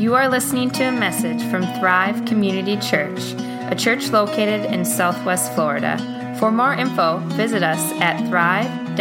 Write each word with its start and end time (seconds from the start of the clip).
You 0.00 0.14
are 0.14 0.28
listening 0.30 0.70
to 0.70 0.84
a 0.84 0.92
message 0.92 1.42
from 1.50 1.60
Thrive 1.78 2.24
Community 2.24 2.78
Church, 2.78 3.34
a 3.70 3.74
church 3.76 4.08
located 4.08 4.72
in 4.72 4.82
Southwest 4.82 5.52
Florida. 5.52 5.98
For 6.40 6.50
more 6.50 6.72
info, 6.72 7.18
visit 7.34 7.62
us 7.62 7.92
at 8.00 8.26
thrive-fl.org. 8.30 8.96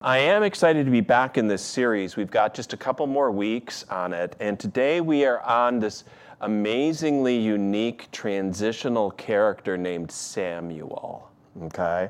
I 0.00 0.18
am 0.18 0.42
excited 0.42 0.86
to 0.86 0.90
be 0.90 1.02
back 1.02 1.36
in 1.36 1.46
this 1.46 1.60
series. 1.60 2.16
We've 2.16 2.30
got 2.30 2.54
just 2.54 2.72
a 2.72 2.78
couple 2.78 3.06
more 3.06 3.30
weeks 3.30 3.84
on 3.90 4.14
it, 4.14 4.34
and 4.40 4.58
today 4.58 5.02
we 5.02 5.26
are 5.26 5.42
on 5.42 5.78
this 5.78 6.04
amazingly 6.40 7.36
unique 7.36 8.10
transitional 8.12 9.10
character 9.10 9.76
named 9.76 10.10
Samuel. 10.10 11.30
Okay? 11.64 12.08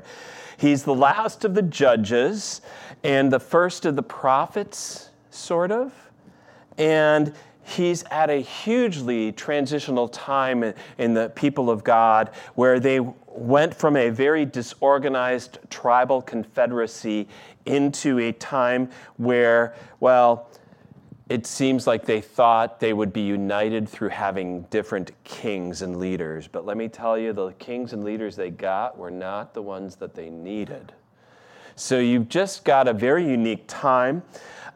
He's 0.55 0.83
the 0.83 0.95
last 0.95 1.43
of 1.43 1.53
the 1.53 1.63
judges 1.63 2.61
and 3.03 3.29
the 3.29 3.41
first 3.41 3.85
of 3.85 3.97
the 3.97 4.03
prophets, 4.03 5.09
sort 5.31 5.73
of. 5.73 6.08
And 6.79 7.33
he's 7.63 8.03
at 8.09 8.29
a 8.31 8.41
hugely 8.41 9.31
transitional 9.31 10.07
time 10.07 10.73
in 10.97 11.13
the 11.13 11.29
people 11.35 11.69
of 11.69 11.83
God 11.83 12.31
where 12.55 12.79
they 12.79 12.99
went 13.27 13.75
from 13.75 13.95
a 13.95 14.09
very 14.09 14.45
disorganized 14.45 15.59
tribal 15.69 16.21
confederacy 16.21 17.27
into 17.65 18.17
a 18.19 18.31
time 18.31 18.89
where, 19.17 19.75
well, 19.99 20.49
it 21.29 21.45
seems 21.45 21.85
like 21.85 22.05
they 22.05 22.21
thought 22.21 22.79
they 22.79 22.91
would 22.91 23.13
be 23.13 23.21
united 23.21 23.87
through 23.87 24.09
having 24.09 24.63
different 24.71 25.11
kings 25.23 25.83
and 25.83 25.97
leaders. 25.97 26.47
But 26.47 26.65
let 26.65 26.75
me 26.75 26.87
tell 26.87 27.19
you, 27.19 27.33
the 27.33 27.51
kings 27.53 27.93
and 27.93 28.03
leaders 28.03 28.35
they 28.35 28.49
got 28.49 28.97
were 28.97 29.11
not 29.11 29.53
the 29.53 29.61
ones 29.61 29.95
that 29.97 30.15
they 30.15 30.31
needed. 30.31 30.91
So 31.75 31.99
you've 31.99 32.29
just 32.29 32.65
got 32.65 32.87
a 32.87 32.93
very 32.93 33.29
unique 33.29 33.65
time. 33.67 34.23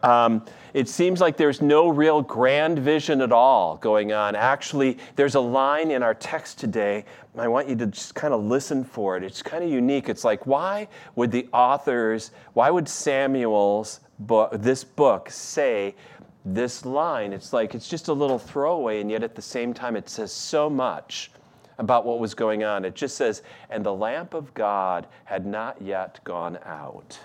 Um, 0.03 0.45
it 0.73 0.89
seems 0.89 1.21
like 1.21 1.37
there's 1.37 1.61
no 1.61 1.87
real 1.87 2.21
grand 2.21 2.77
vision 2.77 3.21
at 3.21 3.31
all 3.31 3.77
going 3.77 4.11
on. 4.11 4.35
Actually, 4.35 4.97
there's 5.15 5.35
a 5.35 5.39
line 5.39 5.91
in 5.91 6.03
our 6.03 6.13
text 6.13 6.59
today. 6.59 7.05
I 7.37 7.47
want 7.47 7.69
you 7.69 7.75
to 7.77 7.87
just 7.87 8.13
kind 8.13 8.33
of 8.33 8.43
listen 8.43 8.83
for 8.83 9.15
it. 9.15 9.23
It's 9.23 9.41
kind 9.41 9.63
of 9.63 9.69
unique. 9.69 10.09
It's 10.09 10.25
like, 10.25 10.45
why 10.45 10.89
would 11.15 11.31
the 11.31 11.47
authors, 11.53 12.31
why 12.53 12.69
would 12.69 12.89
Samuel's 12.89 14.01
book, 14.19 14.51
this 14.53 14.83
book, 14.83 15.29
say 15.29 15.95
this 16.43 16.85
line? 16.85 17.31
It's 17.31 17.53
like, 17.53 17.73
it's 17.73 17.87
just 17.87 18.09
a 18.09 18.13
little 18.13 18.39
throwaway, 18.39 18.99
and 18.99 19.09
yet 19.09 19.23
at 19.23 19.35
the 19.35 19.41
same 19.41 19.73
time, 19.73 19.95
it 19.95 20.09
says 20.09 20.33
so 20.33 20.69
much 20.69 21.31
about 21.77 22.05
what 22.05 22.19
was 22.19 22.35
going 22.35 22.63
on. 22.63 22.83
It 22.83 22.93
just 22.93 23.15
says, 23.15 23.41
and 23.69 23.85
the 23.85 23.93
lamp 23.93 24.33
of 24.33 24.53
God 24.53 25.07
had 25.23 25.45
not 25.45 25.81
yet 25.81 26.19
gone 26.23 26.59
out. 26.65 27.17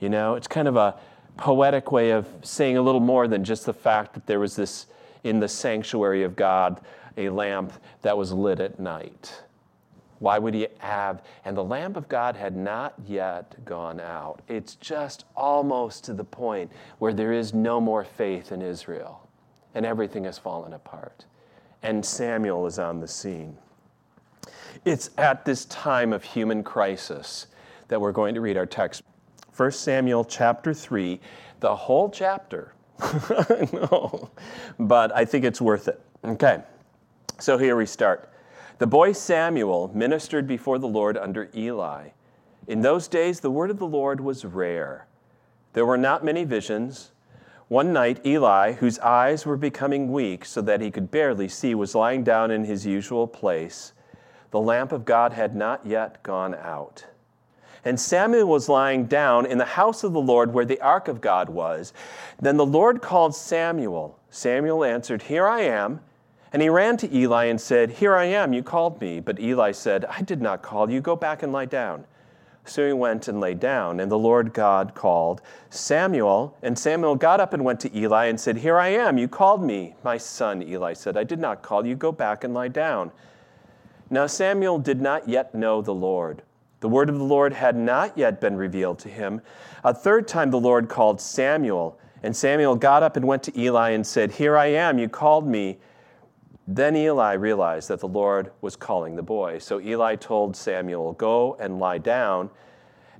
You 0.00 0.08
know, 0.08 0.34
it's 0.34 0.48
kind 0.48 0.68
of 0.68 0.76
a 0.76 0.94
poetic 1.36 1.92
way 1.92 2.10
of 2.10 2.26
saying 2.42 2.76
a 2.76 2.82
little 2.82 3.00
more 3.00 3.28
than 3.28 3.44
just 3.44 3.66
the 3.66 3.72
fact 3.72 4.14
that 4.14 4.26
there 4.26 4.40
was 4.40 4.56
this 4.56 4.86
in 5.24 5.40
the 5.40 5.48
sanctuary 5.48 6.22
of 6.22 6.36
God 6.36 6.80
a 7.16 7.28
lamp 7.30 7.72
that 8.02 8.16
was 8.16 8.32
lit 8.32 8.60
at 8.60 8.78
night. 8.78 9.42
Why 10.18 10.38
would 10.38 10.54
he 10.54 10.66
have? 10.78 11.22
And 11.44 11.56
the 11.56 11.64
lamp 11.64 11.96
of 11.96 12.08
God 12.08 12.36
had 12.36 12.56
not 12.56 12.94
yet 13.06 13.64
gone 13.64 14.00
out. 14.00 14.40
It's 14.48 14.74
just 14.76 15.24
almost 15.34 16.04
to 16.04 16.14
the 16.14 16.24
point 16.24 16.70
where 16.98 17.12
there 17.12 17.32
is 17.32 17.52
no 17.52 17.80
more 17.80 18.04
faith 18.04 18.52
in 18.52 18.62
Israel 18.62 19.28
and 19.74 19.84
everything 19.84 20.24
has 20.24 20.38
fallen 20.38 20.72
apart. 20.72 21.26
And 21.82 22.04
Samuel 22.04 22.66
is 22.66 22.78
on 22.78 23.00
the 23.00 23.08
scene. 23.08 23.58
It's 24.84 25.10
at 25.18 25.44
this 25.44 25.66
time 25.66 26.12
of 26.12 26.24
human 26.24 26.62
crisis 26.62 27.46
that 27.88 28.00
we're 28.00 28.12
going 28.12 28.34
to 28.34 28.40
read 28.40 28.56
our 28.56 28.66
text. 28.66 29.02
1 29.56 29.70
Samuel 29.72 30.22
chapter 30.22 30.74
3, 30.74 31.18
the 31.60 31.74
whole 31.74 32.10
chapter. 32.10 32.74
no, 33.72 34.30
but 34.78 35.14
I 35.16 35.24
think 35.24 35.46
it's 35.46 35.62
worth 35.62 35.88
it. 35.88 35.98
Okay, 36.22 36.62
so 37.38 37.56
here 37.56 37.74
we 37.74 37.86
start. 37.86 38.30
The 38.78 38.86
boy 38.86 39.12
Samuel 39.12 39.90
ministered 39.94 40.46
before 40.46 40.78
the 40.78 40.86
Lord 40.86 41.16
under 41.16 41.48
Eli. 41.54 42.10
In 42.66 42.82
those 42.82 43.08
days, 43.08 43.40
the 43.40 43.50
word 43.50 43.70
of 43.70 43.78
the 43.78 43.86
Lord 43.86 44.20
was 44.20 44.44
rare. 44.44 45.06
There 45.72 45.86
were 45.86 45.96
not 45.96 46.22
many 46.22 46.44
visions. 46.44 47.12
One 47.68 47.94
night, 47.94 48.24
Eli, 48.26 48.72
whose 48.72 48.98
eyes 48.98 49.46
were 49.46 49.56
becoming 49.56 50.12
weak 50.12 50.44
so 50.44 50.60
that 50.60 50.82
he 50.82 50.90
could 50.90 51.10
barely 51.10 51.48
see, 51.48 51.74
was 51.74 51.94
lying 51.94 52.22
down 52.24 52.50
in 52.50 52.64
his 52.64 52.84
usual 52.84 53.26
place. 53.26 53.94
The 54.50 54.60
lamp 54.60 54.92
of 54.92 55.06
God 55.06 55.32
had 55.32 55.56
not 55.56 55.86
yet 55.86 56.22
gone 56.22 56.54
out. 56.54 57.06
And 57.86 58.00
Samuel 58.00 58.48
was 58.48 58.68
lying 58.68 59.04
down 59.06 59.46
in 59.46 59.58
the 59.58 59.64
house 59.64 60.02
of 60.02 60.12
the 60.12 60.20
Lord 60.20 60.52
where 60.52 60.64
the 60.64 60.80
ark 60.80 61.06
of 61.06 61.20
God 61.20 61.48
was. 61.48 61.92
Then 62.42 62.56
the 62.56 62.66
Lord 62.66 63.00
called 63.00 63.32
Samuel. 63.32 64.18
Samuel 64.28 64.82
answered, 64.82 65.22
Here 65.22 65.46
I 65.46 65.60
am. 65.60 66.00
And 66.52 66.60
he 66.60 66.68
ran 66.68 66.96
to 66.96 67.16
Eli 67.16 67.44
and 67.44 67.60
said, 67.60 67.90
Here 67.90 68.16
I 68.16 68.24
am, 68.24 68.52
you 68.52 68.64
called 68.64 69.00
me. 69.00 69.20
But 69.20 69.38
Eli 69.38 69.70
said, 69.70 70.04
I 70.06 70.22
did 70.22 70.42
not 70.42 70.62
call 70.62 70.90
you. 70.90 71.00
Go 71.00 71.14
back 71.14 71.44
and 71.44 71.52
lie 71.52 71.66
down. 71.66 72.06
So 72.64 72.84
he 72.84 72.92
went 72.92 73.28
and 73.28 73.38
lay 73.38 73.54
down, 73.54 74.00
and 74.00 74.10
the 74.10 74.18
Lord 74.18 74.52
God 74.52 74.96
called 74.96 75.40
Samuel. 75.70 76.58
And 76.64 76.76
Samuel 76.76 77.14
got 77.14 77.38
up 77.38 77.52
and 77.52 77.64
went 77.64 77.78
to 77.80 77.96
Eli 77.96 78.24
and 78.24 78.40
said, 78.40 78.56
Here 78.56 78.80
I 78.80 78.88
am, 78.88 79.16
you 79.16 79.28
called 79.28 79.62
me. 79.62 79.94
My 80.02 80.18
son, 80.18 80.60
Eli 80.60 80.94
said, 80.94 81.16
I 81.16 81.22
did 81.22 81.38
not 81.38 81.62
call 81.62 81.86
you. 81.86 81.94
Go 81.94 82.10
back 82.10 82.42
and 82.42 82.52
lie 82.52 82.66
down. 82.66 83.12
Now 84.10 84.26
Samuel 84.26 84.80
did 84.80 85.00
not 85.00 85.28
yet 85.28 85.54
know 85.54 85.82
the 85.82 85.94
Lord 85.94 86.42
the 86.86 86.90
word 86.90 87.08
of 87.08 87.18
the 87.18 87.24
Lord 87.24 87.52
had 87.52 87.74
not 87.74 88.16
yet 88.16 88.40
been 88.40 88.56
revealed 88.56 89.00
to 89.00 89.08
him. 89.08 89.40
A 89.82 89.92
third 89.92 90.28
time 90.28 90.52
the 90.52 90.60
Lord 90.60 90.88
called 90.88 91.20
Samuel, 91.20 91.98
and 92.22 92.36
Samuel 92.36 92.76
got 92.76 93.02
up 93.02 93.16
and 93.16 93.26
went 93.26 93.42
to 93.42 93.60
Eli 93.60 93.90
and 93.90 94.06
said, 94.06 94.30
Here 94.30 94.56
I 94.56 94.66
am, 94.66 94.96
you 94.96 95.08
called 95.08 95.48
me. 95.48 95.78
Then 96.68 96.94
Eli 96.94 97.32
realized 97.32 97.88
that 97.88 97.98
the 97.98 98.06
Lord 98.06 98.52
was 98.60 98.76
calling 98.76 99.16
the 99.16 99.22
boy. 99.24 99.58
So 99.58 99.80
Eli 99.80 100.14
told 100.14 100.54
Samuel, 100.54 101.14
Go 101.14 101.56
and 101.58 101.80
lie 101.80 101.98
down, 101.98 102.50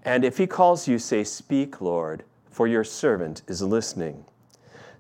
and 0.05 0.25
if 0.25 0.39
he 0.39 0.47
calls 0.47 0.87
you, 0.87 1.01
say, 1.01 1.25
Speak, 1.25 1.81
Lord, 1.81 2.23
for 2.49 2.69
your 2.69 2.85
servant 2.85 3.43
is 3.49 3.63
listening. 3.63 4.27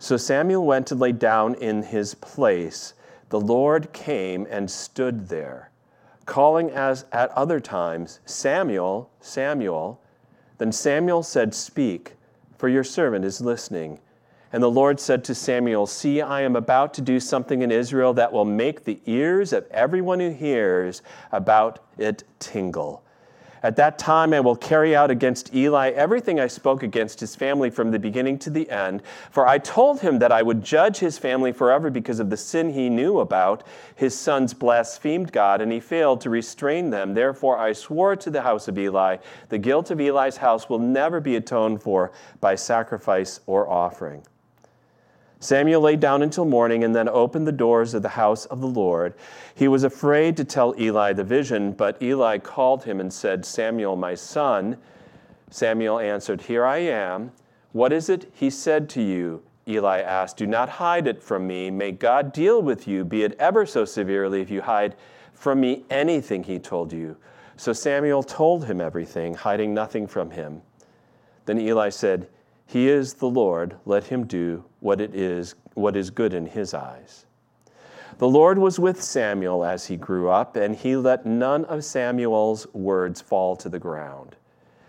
So 0.01 0.17
Samuel 0.17 0.67
went 0.67 0.91
and 0.91 0.99
lay 0.99 1.13
down 1.13 1.55
in 1.55 1.85
his 1.85 2.17
place. 2.17 2.95
The 3.29 3.39
Lord 3.39 3.93
came 3.93 4.45
and 4.51 4.69
stood 4.69 5.29
there 5.29 5.71
calling 6.27 6.71
as 6.71 7.07
at 7.13 7.31
other 7.31 7.61
times, 7.61 8.21
Samuel, 8.27 9.11
Samuel. 9.21 10.01
Then 10.59 10.73
Samuel 10.73 11.23
said, 11.23 11.55
Speak, 11.55 12.15
for 12.59 12.69
your 12.69 12.85
servant 12.85 13.25
is 13.25 13.41
listening. 13.41 14.01
And 14.53 14.63
the 14.63 14.71
Lord 14.71 15.01
said 15.01 15.25
to 15.25 15.35
Samuel, 15.35 15.87
See, 15.87 16.21
I 16.21 16.43
am 16.43 16.57
about 16.57 16.95
to 16.95 17.01
do 17.01 17.21
something 17.21 17.63
in 17.63 17.71
Israel 17.71 18.13
that 18.15 18.33
will 18.33 18.45
make 18.45 18.85
the 18.85 19.01
ears 19.07 19.53
of 19.53 19.67
everyone 19.71 20.21
who 20.21 20.31
hears 20.31 21.03
about 21.33 21.81
it 21.99 22.25
tingle. 22.39 23.03
At 23.63 23.77
that 23.77 23.99
time, 23.99 24.33
I 24.33 24.41
will 24.41 24.57
carry 24.57 24.95
out 24.95 25.11
against 25.11 25.55
Eli 25.55 25.91
everything 25.91 26.39
I 26.39 26.47
spoke 26.47 26.83
against 26.83 27.21
his 27.21 27.35
family 27.35 27.71
from 27.71 27.91
the 27.91 27.99
beginning 27.99 28.39
to 28.41 28.51
the 28.51 28.69
end. 28.71 29.03
For 29.31 29.47
I 29.47 29.59
told 29.59 30.01
him 30.01 30.19
that 30.19 30.33
I 30.33 30.43
would 30.43 30.63
judge 30.63 30.99
his 30.99 31.19
family 31.19 31.53
forever 31.53 31.91
because 31.91 32.21
of 32.21 32.31
the 32.31 32.37
sin 32.37 32.73
he 32.73 32.89
knew 32.89 33.19
about. 33.19 33.65
His 33.95 34.17
sons 34.19 34.55
blasphemed 34.55 35.33
God, 35.33 35.61
and 35.61 35.73
he 35.73 35.81
failed 35.81 36.21
to 36.23 36.31
restrain 36.31 36.91
them. 36.91 37.15
Therefore, 37.15 37.59
I 37.59 37.73
swore 37.73 38.17
to 38.17 38.31
the 38.31 38.43
house 38.43 38.69
of 38.69 38.79
Eli 38.79 39.17
the 39.49 39.59
guilt 39.59 39.91
of 39.91 40.01
Eli's 40.01 40.37
house 40.37 40.69
will 40.69 40.79
never 40.79 41.21
be 41.21 41.37
atoned 41.37 41.83
for 41.83 42.13
by 42.41 42.55
sacrifice 42.55 43.41
or 43.47 43.69
offering. 43.69 44.23
Samuel 45.39 45.83
lay 45.83 45.97
down 45.97 46.23
until 46.23 46.45
morning 46.45 46.83
and 46.83 46.95
then 46.95 47.09
opened 47.09 47.47
the 47.47 47.53
doors 47.53 47.93
of 47.93 48.03
the 48.03 48.09
house 48.11 48.47
of 48.47 48.61
the 48.61 48.67
Lord. 48.67 49.15
He 49.55 49.69
was 49.69 49.85
afraid 49.85 50.37
to 50.39 50.45
tell 50.45 50.75
Eli 50.79 51.13
the 51.13 51.25
vision, 51.25 51.73
but 51.73 52.01
Eli 52.03 52.39
called 52.39 52.85
him 52.85 53.01
and 53.01 53.13
said, 53.13 53.45
Samuel, 53.45 53.97
my 53.97 54.15
son. 54.15 54.79
Samuel 55.51 55.99
answered, 55.99 56.43
Here 56.43 56.65
I 56.65 56.79
am. 56.79 57.33
What 57.73 57.93
is 57.93 58.09
it 58.09 58.31
he 58.33 58.49
said 58.49 58.89
to 58.91 59.03
you? 59.03 59.43
Eli 59.69 60.01
asked, 60.01 60.39
Do 60.39 60.47
not 60.47 60.69
hide 60.69 61.07
it 61.07 61.23
from 61.23 61.47
me. 61.47 61.71
May 61.71 61.93
God 61.93 62.33
deal 62.33 62.63
with 62.63 62.89
you, 62.89 63.05
be 63.05 63.23
it 63.23 63.37
ever 63.39 63.67
so 63.67 63.85
severely, 63.85 64.41
if 64.41 64.51
you 64.51 64.63
hide 64.63 64.97
from 65.35 65.61
me 65.61 65.85
anything 65.91 66.45
he 66.45 66.59
told 66.59 66.93
you. 66.93 67.17
So 67.57 67.73
Samuel 67.73 68.23
told 68.23 68.67
him 68.67 68.81
everything, 68.81 69.35
hiding 69.35 69.75
nothing 69.75 70.07
from 70.07 70.31
him. 70.31 70.63
Then 71.45 71.59
Eli 71.59 71.91
said, 71.91 72.29
he 72.67 72.89
is 72.89 73.15
the 73.15 73.31
Lord, 73.31 73.77
let 73.87 74.05
him 74.05 74.27
do 74.27 74.65
what 74.81 75.01
it 75.01 75.15
is 75.15 75.55
what 75.75 75.95
is 75.97 76.11
good 76.11 76.35
in 76.35 76.47
his 76.47 76.75
eyes. 76.75 77.27
The 78.19 78.29
Lord 78.29 78.59
was 78.59 78.79
with 78.79 79.03
Samuel 79.03 79.63
as 79.65 79.87
he 79.87 79.97
grew 79.97 80.31
up, 80.31 80.57
and 80.57 80.75
he 80.75 80.97
let 80.97 81.27
none 81.27 81.67
of 81.67 81.85
Samuel's 81.85 82.67
words 82.73 83.21
fall 83.21 83.57
to 83.57 83.69
the 83.69 83.79
ground. 83.79 84.37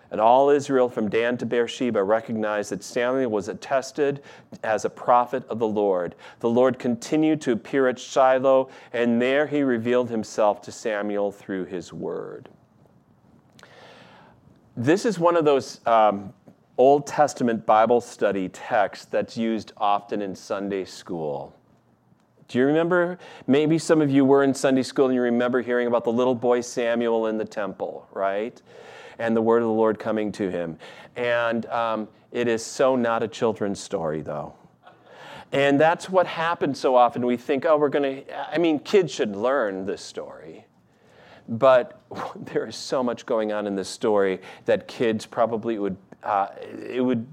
And 0.09 0.21
all 0.21 0.49
Israel 0.49 0.87
from 0.87 1.09
Dan 1.09 1.37
to 1.37 1.45
Beersheba 1.45 2.01
recognized 2.01 2.71
that 2.71 2.83
Samuel 2.83 3.29
was 3.29 3.49
attested 3.49 4.23
as 4.63 4.85
a 4.85 4.89
prophet 4.89 5.45
of 5.49 5.59
the 5.59 5.67
Lord. 5.67 6.15
The 6.39 6.49
Lord 6.49 6.79
continued 6.79 7.41
to 7.41 7.51
appear 7.51 7.89
at 7.89 7.99
Shiloh, 7.99 8.69
and 8.93 9.21
there 9.21 9.45
he 9.45 9.61
revealed 9.63 10.09
himself 10.09 10.61
to 10.61 10.71
Samuel 10.71 11.33
through 11.33 11.65
his 11.65 11.91
word. 11.91 12.47
This 14.77 15.05
is 15.05 15.19
one 15.19 15.35
of 15.35 15.43
those 15.43 15.85
um, 15.85 16.33
Old 16.77 17.07
Testament 17.07 17.65
Bible 17.65 18.01
study 18.01 18.49
text 18.49 19.11
that's 19.11 19.35
used 19.35 19.73
often 19.77 20.21
in 20.21 20.35
Sunday 20.35 20.85
school. 20.85 21.55
Do 22.47 22.59
you 22.59 22.65
remember? 22.65 23.17
Maybe 23.47 23.77
some 23.77 24.01
of 24.01 24.09
you 24.09 24.23
were 24.23 24.43
in 24.43 24.53
Sunday 24.53 24.83
school 24.83 25.07
and 25.07 25.15
you 25.15 25.21
remember 25.21 25.61
hearing 25.61 25.87
about 25.87 26.03
the 26.03 26.11
little 26.11 26.35
boy 26.35 26.61
Samuel 26.61 27.27
in 27.27 27.37
the 27.37 27.45
temple, 27.45 28.07
right? 28.13 28.61
And 29.19 29.35
the 29.35 29.41
word 29.41 29.63
of 29.63 29.67
the 29.67 29.73
Lord 29.73 29.99
coming 29.99 30.31
to 30.33 30.49
him. 30.49 30.77
And 31.15 31.65
um, 31.65 32.07
it 32.31 32.47
is 32.47 32.63
so 32.63 32.95
not 32.95 33.23
a 33.23 33.27
children's 33.27 33.79
story, 33.79 34.21
though. 34.21 34.53
And 35.51 35.79
that's 35.79 36.09
what 36.09 36.27
happens 36.27 36.79
so 36.79 36.95
often. 36.95 37.25
We 37.25 37.37
think, 37.37 37.65
oh, 37.65 37.77
we're 37.77 37.89
going 37.89 38.25
to, 38.25 38.53
I 38.53 38.57
mean, 38.57 38.79
kids 38.79 39.13
should 39.13 39.35
learn 39.35 39.85
this 39.85 40.01
story. 40.01 40.65
But 41.49 42.01
there 42.35 42.65
is 42.65 42.75
so 42.75 43.01
much 43.03 43.25
going 43.25 43.51
on 43.51 43.67
in 43.67 43.75
this 43.75 43.89
story 43.89 44.41
that 44.65 44.87
kids 44.87 45.25
probably 45.25 45.79
would, 45.79 45.97
uh, 46.23 46.47
it 46.89 47.01
would 47.01 47.25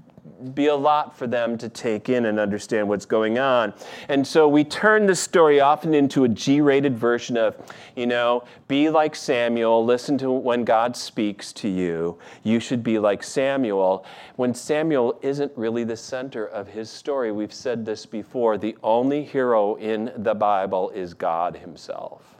be 0.53 0.67
a 0.67 0.75
lot 0.75 1.17
for 1.17 1.27
them 1.27 1.57
to 1.57 1.69
take 1.69 2.09
in 2.09 2.25
and 2.25 2.39
understand 2.39 2.87
what's 2.87 3.05
going 3.05 3.39
on. 3.39 3.73
And 4.09 4.25
so 4.25 4.47
we 4.47 4.63
turn 4.63 5.05
the 5.05 5.15
story 5.15 5.59
often 5.59 5.93
into 5.93 6.23
a 6.23 6.29
G 6.29 6.61
rated 6.61 6.97
version 6.97 7.37
of, 7.37 7.55
you 7.95 8.07
know, 8.07 8.43
be 8.67 8.89
like 8.89 9.15
Samuel, 9.15 9.85
listen 9.85 10.17
to 10.19 10.31
when 10.31 10.63
God 10.63 10.95
speaks 10.95 11.53
to 11.53 11.69
you. 11.69 12.17
You 12.43 12.59
should 12.59 12.83
be 12.83 12.99
like 12.99 13.23
Samuel. 13.23 14.05
When 14.35 14.53
Samuel 14.53 15.19
isn't 15.21 15.51
really 15.55 15.83
the 15.83 15.97
center 15.97 16.45
of 16.45 16.67
his 16.67 16.89
story, 16.89 17.31
we've 17.31 17.53
said 17.53 17.85
this 17.85 18.05
before 18.05 18.57
the 18.57 18.75
only 18.83 19.23
hero 19.23 19.75
in 19.75 20.11
the 20.17 20.35
Bible 20.35 20.89
is 20.89 21.13
God 21.13 21.55
Himself. 21.55 22.35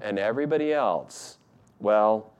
And 0.00 0.18
everybody 0.18 0.72
else, 0.72 1.38
well, 1.80 2.32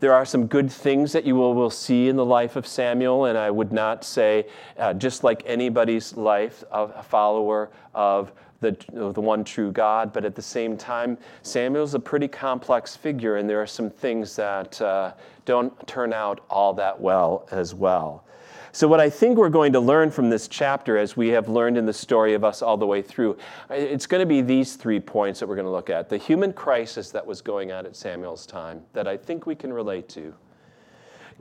there 0.00 0.14
are 0.14 0.24
some 0.24 0.46
good 0.46 0.70
things 0.70 1.12
that 1.12 1.24
you 1.24 1.34
will, 1.34 1.54
will 1.54 1.70
see 1.70 2.08
in 2.08 2.16
the 2.16 2.24
life 2.24 2.56
of 2.56 2.66
Samuel, 2.66 3.26
and 3.26 3.36
I 3.36 3.50
would 3.50 3.72
not 3.72 4.04
say, 4.04 4.46
uh, 4.78 4.94
just 4.94 5.24
like 5.24 5.42
anybody's 5.46 6.16
life, 6.16 6.62
a 6.70 7.02
follower 7.02 7.70
of 7.94 8.32
the, 8.60 8.76
the 8.92 9.20
one 9.20 9.44
true 9.44 9.70
God, 9.70 10.12
but 10.12 10.24
at 10.24 10.34
the 10.34 10.42
same 10.42 10.76
time, 10.76 11.16
Samuel's 11.42 11.94
a 11.94 12.00
pretty 12.00 12.28
complex 12.28 12.96
figure, 12.96 13.36
and 13.36 13.48
there 13.48 13.62
are 13.62 13.66
some 13.66 13.90
things 13.90 14.34
that 14.36 14.80
uh, 14.80 15.12
don't 15.44 15.86
turn 15.86 16.12
out 16.12 16.44
all 16.50 16.74
that 16.74 17.00
well 17.00 17.46
as 17.50 17.74
well. 17.74 18.24
So, 18.72 18.86
what 18.86 19.00
I 19.00 19.08
think 19.08 19.38
we're 19.38 19.48
going 19.48 19.72
to 19.72 19.80
learn 19.80 20.10
from 20.10 20.30
this 20.30 20.48
chapter, 20.48 20.98
as 20.98 21.16
we 21.16 21.28
have 21.28 21.48
learned 21.48 21.78
in 21.78 21.86
the 21.86 21.92
story 21.92 22.34
of 22.34 22.44
us 22.44 22.60
all 22.62 22.76
the 22.76 22.86
way 22.86 23.02
through, 23.02 23.38
it's 23.70 24.06
going 24.06 24.20
to 24.20 24.26
be 24.26 24.42
these 24.42 24.76
three 24.76 25.00
points 25.00 25.40
that 25.40 25.48
we're 25.48 25.56
going 25.56 25.66
to 25.66 25.70
look 25.72 25.90
at. 25.90 26.08
The 26.08 26.18
human 26.18 26.52
crisis 26.52 27.10
that 27.10 27.26
was 27.26 27.40
going 27.40 27.72
on 27.72 27.86
at 27.86 27.96
Samuel's 27.96 28.46
time, 28.46 28.82
that 28.92 29.08
I 29.08 29.16
think 29.16 29.46
we 29.46 29.54
can 29.54 29.72
relate 29.72 30.08
to. 30.10 30.34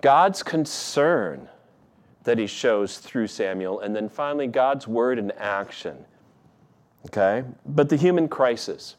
God's 0.01 0.43
concern 0.43 1.49
that 2.23 2.37
he 2.37 2.47
shows 2.47 2.97
through 2.99 3.27
Samuel, 3.27 3.79
and 3.79 3.95
then 3.95 4.09
finally, 4.09 4.47
God's 4.47 4.87
word 4.87 5.19
and 5.19 5.31
action. 5.33 6.05
Okay? 7.07 7.43
But 7.65 7.89
the 7.89 7.95
human 7.95 8.27
crisis. 8.27 8.95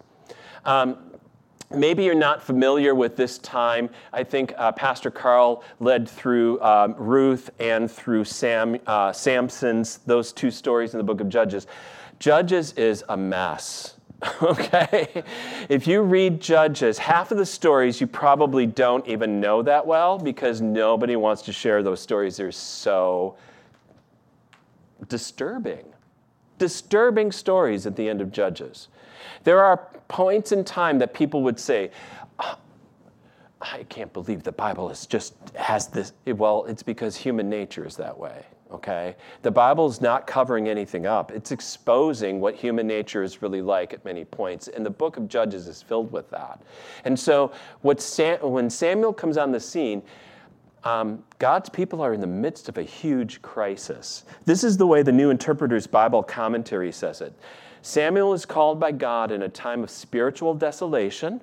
Um, 0.64 1.07
Maybe 1.70 2.02
you're 2.04 2.14
not 2.14 2.42
familiar 2.42 2.94
with 2.94 3.16
this 3.16 3.36
time. 3.38 3.90
I 4.12 4.24
think 4.24 4.54
uh, 4.56 4.72
Pastor 4.72 5.10
Carl 5.10 5.62
led 5.80 6.08
through 6.08 6.60
um, 6.62 6.94
Ruth 6.96 7.50
and 7.58 7.90
through 7.90 8.24
Sam, 8.24 8.78
uh, 8.86 9.12
Samson's, 9.12 9.98
those 10.06 10.32
two 10.32 10.50
stories 10.50 10.94
in 10.94 10.98
the 10.98 11.04
book 11.04 11.20
of 11.20 11.28
Judges. 11.28 11.66
Judges 12.18 12.72
is 12.72 13.04
a 13.08 13.16
mess. 13.16 13.94
Okay? 14.42 15.22
If 15.68 15.86
you 15.86 16.02
read 16.02 16.40
Judges, 16.40 16.98
half 16.98 17.30
of 17.30 17.38
the 17.38 17.46
stories 17.46 18.00
you 18.00 18.08
probably 18.08 18.66
don't 18.66 19.06
even 19.06 19.40
know 19.40 19.62
that 19.62 19.86
well 19.86 20.18
because 20.18 20.60
nobody 20.60 21.14
wants 21.14 21.42
to 21.42 21.52
share 21.52 21.84
those 21.84 22.00
stories. 22.00 22.36
They're 22.36 22.50
so 22.50 23.36
disturbing. 25.08 25.84
Disturbing 26.58 27.30
stories 27.30 27.86
at 27.86 27.94
the 27.94 28.08
end 28.08 28.20
of 28.20 28.32
Judges. 28.32 28.88
There 29.44 29.62
are 29.62 29.88
points 30.08 30.52
in 30.52 30.64
time 30.64 30.98
that 30.98 31.14
people 31.14 31.42
would 31.42 31.60
say, 31.60 31.90
ah, 32.38 32.58
I 33.60 33.84
can't 33.84 34.12
believe 34.12 34.42
the 34.42 34.52
Bible 34.52 34.90
is 34.90 35.06
just 35.06 35.34
has 35.54 35.88
this. 35.88 36.12
Well, 36.26 36.64
it's 36.66 36.82
because 36.82 37.16
human 37.16 37.48
nature 37.48 37.86
is 37.86 37.96
that 37.96 38.16
way. 38.16 38.44
Okay? 38.70 39.16
The 39.42 39.50
Bible 39.50 39.88
is 39.88 40.00
not 40.00 40.26
covering 40.26 40.68
anything 40.68 41.06
up. 41.06 41.32
It's 41.32 41.52
exposing 41.52 42.40
what 42.40 42.54
human 42.54 42.86
nature 42.86 43.22
is 43.22 43.40
really 43.42 43.62
like 43.62 43.92
at 43.92 44.04
many 44.04 44.24
points. 44.24 44.68
And 44.68 44.84
the 44.84 44.90
book 44.90 45.16
of 45.16 45.28
Judges 45.28 45.66
is 45.66 45.82
filled 45.82 46.12
with 46.12 46.30
that. 46.30 46.60
And 47.04 47.18
so 47.18 47.52
what 47.80 48.00
Sam, 48.00 48.38
when 48.42 48.68
Samuel 48.68 49.12
comes 49.12 49.36
on 49.38 49.52
the 49.52 49.60
scene, 49.60 50.02
um, 50.84 51.24
God's 51.38 51.68
people 51.68 52.00
are 52.00 52.14
in 52.14 52.20
the 52.20 52.26
midst 52.26 52.68
of 52.68 52.78
a 52.78 52.82
huge 52.82 53.42
crisis. 53.42 54.24
This 54.44 54.62
is 54.62 54.76
the 54.76 54.86
way 54.86 55.02
the 55.02 55.12
New 55.12 55.30
Interpreter's 55.30 55.86
Bible 55.86 56.22
commentary 56.22 56.92
says 56.92 57.20
it. 57.20 57.34
Samuel 57.82 58.32
is 58.34 58.44
called 58.44 58.78
by 58.78 58.92
God 58.92 59.32
in 59.32 59.42
a 59.42 59.48
time 59.48 59.82
of 59.82 59.90
spiritual 59.90 60.54
desolation, 60.54 61.40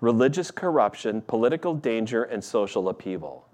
religious 0.00 0.50
corruption, 0.50 1.22
political 1.22 1.74
danger, 1.74 2.22
and 2.22 2.42
social 2.44 2.88
upheaval. 2.88 3.47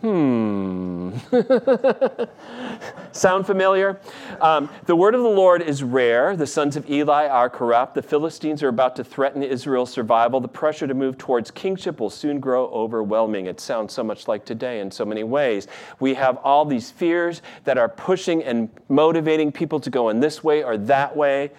Hmm. 0.00 1.12
Sound 3.12 3.46
familiar? 3.46 4.00
Um, 4.40 4.68
the 4.86 4.94
word 4.94 5.14
of 5.14 5.22
the 5.22 5.28
Lord 5.28 5.62
is 5.62 5.82
rare. 5.82 6.36
The 6.36 6.46
sons 6.46 6.76
of 6.76 6.90
Eli 6.90 7.26
are 7.26 7.48
corrupt. 7.48 7.94
The 7.94 8.02
Philistines 8.02 8.62
are 8.62 8.68
about 8.68 8.96
to 8.96 9.04
threaten 9.04 9.42
Israel's 9.42 9.90
survival. 9.90 10.40
The 10.40 10.48
pressure 10.48 10.86
to 10.86 10.94
move 10.94 11.16
towards 11.16 11.50
kingship 11.50 12.00
will 12.00 12.10
soon 12.10 12.40
grow 12.40 12.66
overwhelming. 12.66 13.46
It 13.46 13.60
sounds 13.60 13.94
so 13.94 14.04
much 14.04 14.28
like 14.28 14.44
today 14.44 14.80
in 14.80 14.90
so 14.90 15.04
many 15.04 15.24
ways. 15.24 15.68
We 16.00 16.14
have 16.14 16.36
all 16.38 16.64
these 16.64 16.90
fears 16.90 17.40
that 17.64 17.78
are 17.78 17.88
pushing 17.88 18.42
and 18.42 18.68
motivating 18.88 19.52
people 19.52 19.80
to 19.80 19.90
go 19.90 20.10
in 20.10 20.20
this 20.20 20.44
way 20.44 20.62
or 20.64 20.76
that 20.76 21.16
way. 21.16 21.50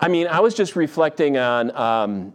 I 0.00 0.08
mean, 0.08 0.26
I 0.26 0.40
was 0.40 0.54
just 0.54 0.76
reflecting 0.76 1.38
on 1.38 1.74
um, 1.76 2.32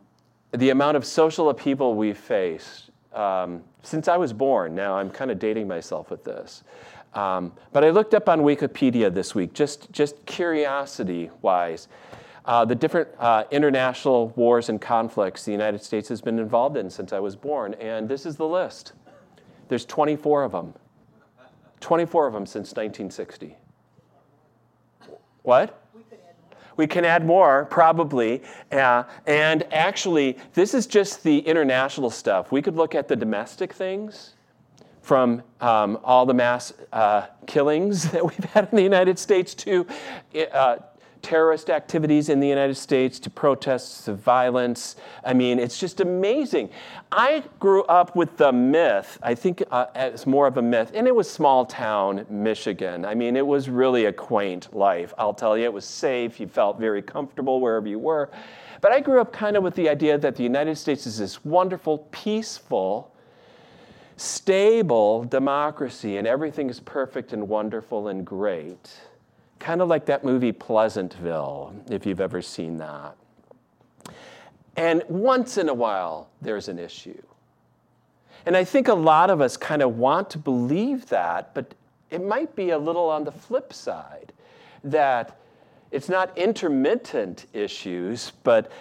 the 0.51 0.69
amount 0.69 0.97
of 0.97 1.05
social 1.05 1.49
upheaval 1.49 1.95
we 1.95 2.13
face. 2.13 2.88
Um, 3.13 3.63
since 3.81 4.07
I 4.07 4.17
was 4.17 4.33
born. 4.33 4.75
Now 4.75 4.95
I'm 4.97 5.09
kind 5.09 5.31
of 5.31 5.39
dating 5.39 5.67
myself 5.67 6.11
with 6.11 6.23
this. 6.23 6.63
Um, 7.13 7.53
but 7.73 7.83
I 7.83 7.89
looked 7.89 8.13
up 8.13 8.29
on 8.29 8.41
Wikipedia 8.41 9.11
this 9.11 9.33
week, 9.33 9.53
just, 9.53 9.91
just 9.91 10.23
curiosity 10.25 11.31
wise, 11.41 11.87
uh, 12.45 12.65
the 12.65 12.75
different 12.75 13.09
uh, 13.19 13.45
international 13.51 14.29
wars 14.35 14.69
and 14.69 14.79
conflicts 14.79 15.43
the 15.43 15.51
United 15.51 15.83
States 15.83 16.07
has 16.09 16.21
been 16.21 16.39
involved 16.39 16.77
in 16.77 16.89
since 16.89 17.11
I 17.11 17.19
was 17.19 17.35
born. 17.35 17.73
And 17.75 18.07
this 18.07 18.25
is 18.25 18.35
the 18.35 18.47
list. 18.47 18.93
There's 19.67 19.85
24 19.85 20.43
of 20.43 20.51
them. 20.51 20.73
24 21.79 22.27
of 22.27 22.33
them 22.33 22.45
since 22.45 22.69
1960. 22.71 23.55
What? 25.43 25.81
We 26.79 26.87
can 26.87 27.03
add 27.03 27.25
more, 27.25 27.65
probably. 27.65 28.41
Uh, 28.71 29.03
and 29.27 29.65
actually, 29.69 30.37
this 30.53 30.73
is 30.73 30.87
just 30.87 31.23
the 31.23 31.39
international 31.39 32.09
stuff. 32.09 32.53
We 32.53 32.61
could 32.61 32.77
look 32.77 32.95
at 32.95 33.09
the 33.09 33.17
domestic 33.17 33.73
things 33.73 34.35
from 35.01 35.43
um, 35.59 35.99
all 36.05 36.25
the 36.25 36.33
mass 36.33 36.71
uh, 36.93 37.25
killings 37.47 38.09
that 38.11 38.25
we've 38.25 38.45
had 38.45 38.69
in 38.71 38.77
the 38.77 38.81
United 38.81 39.19
States 39.19 39.53
to 39.55 39.85
uh, 40.53 40.77
terrorist 41.21 41.69
activities 41.69 42.29
in 42.29 42.39
the 42.39 42.47
United 42.47 42.75
States 42.75 43.19
to 43.19 43.29
protests 43.29 44.07
of 44.07 44.19
violence. 44.19 44.95
I 45.23 45.33
mean, 45.33 45.59
it's 45.59 45.79
just 45.79 45.99
amazing. 45.99 46.69
I 47.11 47.43
grew 47.59 47.83
up 47.83 48.15
with 48.15 48.37
the 48.37 48.51
myth, 48.51 49.17
I 49.21 49.35
think 49.35 49.63
uh, 49.71 49.87
it's 49.95 50.25
more 50.25 50.47
of 50.47 50.57
a 50.57 50.61
myth, 50.61 50.91
and 50.93 51.07
it 51.07 51.15
was 51.15 51.29
small 51.29 51.65
town 51.65 52.25
Michigan. 52.29 53.05
I 53.05 53.15
mean, 53.15 53.35
it 53.35 53.45
was 53.45 53.69
really 53.69 54.05
a 54.05 54.13
quaint 54.13 54.73
life. 54.75 55.13
I'll 55.17 55.33
tell 55.33 55.57
you, 55.57 55.65
it 55.65 55.73
was 55.73 55.85
safe. 55.85 56.39
You 56.39 56.47
felt 56.47 56.79
very 56.79 57.01
comfortable 57.01 57.59
wherever 57.59 57.87
you 57.87 57.99
were. 57.99 58.29
But 58.81 58.91
I 58.91 58.99
grew 58.99 59.19
up 59.19 59.33
kind 59.33 59.57
of 59.57 59.63
with 59.63 59.75
the 59.75 59.89
idea 59.89 60.17
that 60.17 60.35
the 60.35 60.43
United 60.43 60.77
States 60.77 61.05
is 61.05 61.17
this 61.17 61.43
wonderful, 61.43 61.99
peaceful, 62.11 63.11
stable 64.15 65.23
democracy, 65.25 66.17
and 66.17 66.27
everything 66.27 66.69
is 66.69 66.79
perfect 66.79 67.33
and 67.33 67.47
wonderful 67.47 68.07
and 68.07 68.25
great. 68.25 68.89
Kind 69.59 69.81
of 69.81 69.89
like 69.89 70.05
that 70.05 70.23
movie 70.23 70.51
Pleasantville, 70.51 71.75
if 71.89 72.05
you've 72.05 72.21
ever 72.21 72.41
seen 72.41 72.77
that. 72.77 73.15
And 74.75 75.03
once 75.09 75.57
in 75.57 75.67
a 75.67 75.73
while, 75.73 76.29
there's 76.41 76.69
an 76.69 76.79
issue. 76.79 77.21
And 78.45 78.55
I 78.55 78.63
think 78.63 78.87
a 78.87 78.93
lot 78.93 79.29
of 79.29 79.41
us 79.41 79.57
kind 79.57 79.81
of 79.81 79.97
want 79.97 80.29
to 80.31 80.37
believe 80.37 81.07
that, 81.07 81.53
but 81.53 81.73
it 82.09 82.23
might 82.23 82.55
be 82.55 82.69
a 82.69 82.77
little 82.77 83.09
on 83.09 83.25
the 83.25 83.31
flip 83.31 83.73
side 83.73 84.31
that 84.83 85.37
it's 85.91 86.07
not 86.07 86.35
intermittent 86.37 87.45
issues, 87.53 88.31
but 88.43 88.71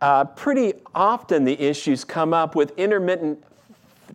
uh, 0.00 0.24
pretty 0.24 0.74
often 0.94 1.44
the 1.44 1.60
issues 1.60 2.04
come 2.04 2.32
up 2.32 2.54
with 2.54 2.78
intermittent 2.78 3.42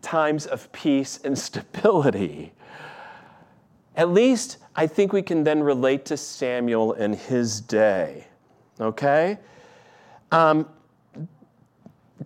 times 0.01 0.45
of 0.45 0.71
peace 0.71 1.19
and 1.23 1.37
stability. 1.49 2.53
At 3.95 4.09
least 4.09 4.57
I 4.75 4.87
think 4.87 5.13
we 5.13 5.21
can 5.21 5.43
then 5.43 5.61
relate 5.61 6.05
to 6.05 6.17
Samuel 6.17 6.93
in 6.93 7.13
his 7.13 7.61
day. 7.61 8.27
Okay? 8.79 9.37
Um, 10.31 10.67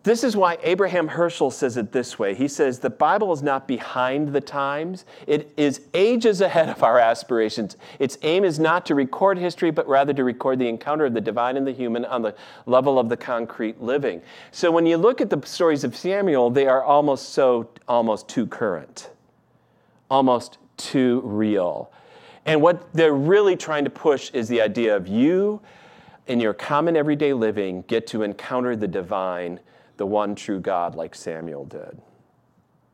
this 0.03 0.23
is 0.23 0.35
why 0.35 0.57
Abraham 0.63 1.09
Heschel 1.09 1.51
says 1.51 1.75
it 1.75 1.91
this 1.91 2.17
way. 2.17 2.33
He 2.33 2.47
says, 2.47 2.79
The 2.79 2.89
Bible 2.89 3.33
is 3.33 3.41
not 3.41 3.67
behind 3.67 4.29
the 4.29 4.41
times, 4.41 5.05
it 5.25 5.51
is 5.57 5.81
ages 5.93 6.39
ahead 6.39 6.69
of 6.69 6.83
our 6.83 6.99
aspirations. 6.99 7.75
Its 7.99 8.17
aim 8.21 8.43
is 8.43 8.59
not 8.59 8.85
to 8.85 8.95
record 8.95 9.37
history, 9.37 9.71
but 9.71 9.87
rather 9.87 10.13
to 10.13 10.23
record 10.23 10.59
the 10.59 10.67
encounter 10.67 11.05
of 11.05 11.13
the 11.13 11.21
divine 11.21 11.57
and 11.57 11.67
the 11.67 11.71
human 11.71 12.05
on 12.05 12.21
the 12.21 12.35
level 12.65 12.99
of 12.99 13.09
the 13.09 13.17
concrete 13.17 13.81
living. 13.81 14.21
So 14.51 14.71
when 14.71 14.85
you 14.85 14.97
look 14.97 15.19
at 15.19 15.29
the 15.29 15.41
stories 15.45 15.83
of 15.83 15.95
Samuel, 15.95 16.49
they 16.51 16.67
are 16.67 16.83
almost 16.83 17.29
so, 17.29 17.69
almost 17.87 18.29
too 18.29 18.45
current, 18.45 19.09
almost 20.09 20.57
too 20.77 21.21
real. 21.25 21.91
And 22.47 22.61
what 22.61 22.91
they're 22.93 23.13
really 23.13 23.57
trying 23.57 23.83
to 23.83 23.89
push 23.89 24.31
is 24.31 24.47
the 24.47 24.61
idea 24.61 24.95
of 24.95 25.07
you 25.07 25.61
in 26.27 26.39
your 26.39 26.53
common 26.53 26.95
everyday 26.95 27.33
living 27.33 27.83
get 27.87 28.07
to 28.07 28.23
encounter 28.23 28.75
the 28.75 28.87
divine 28.87 29.59
the 29.97 30.05
one 30.05 30.33
true 30.33 30.59
God 30.59 30.95
like 30.95 31.13
Samuel 31.13 31.65
did. 31.65 31.99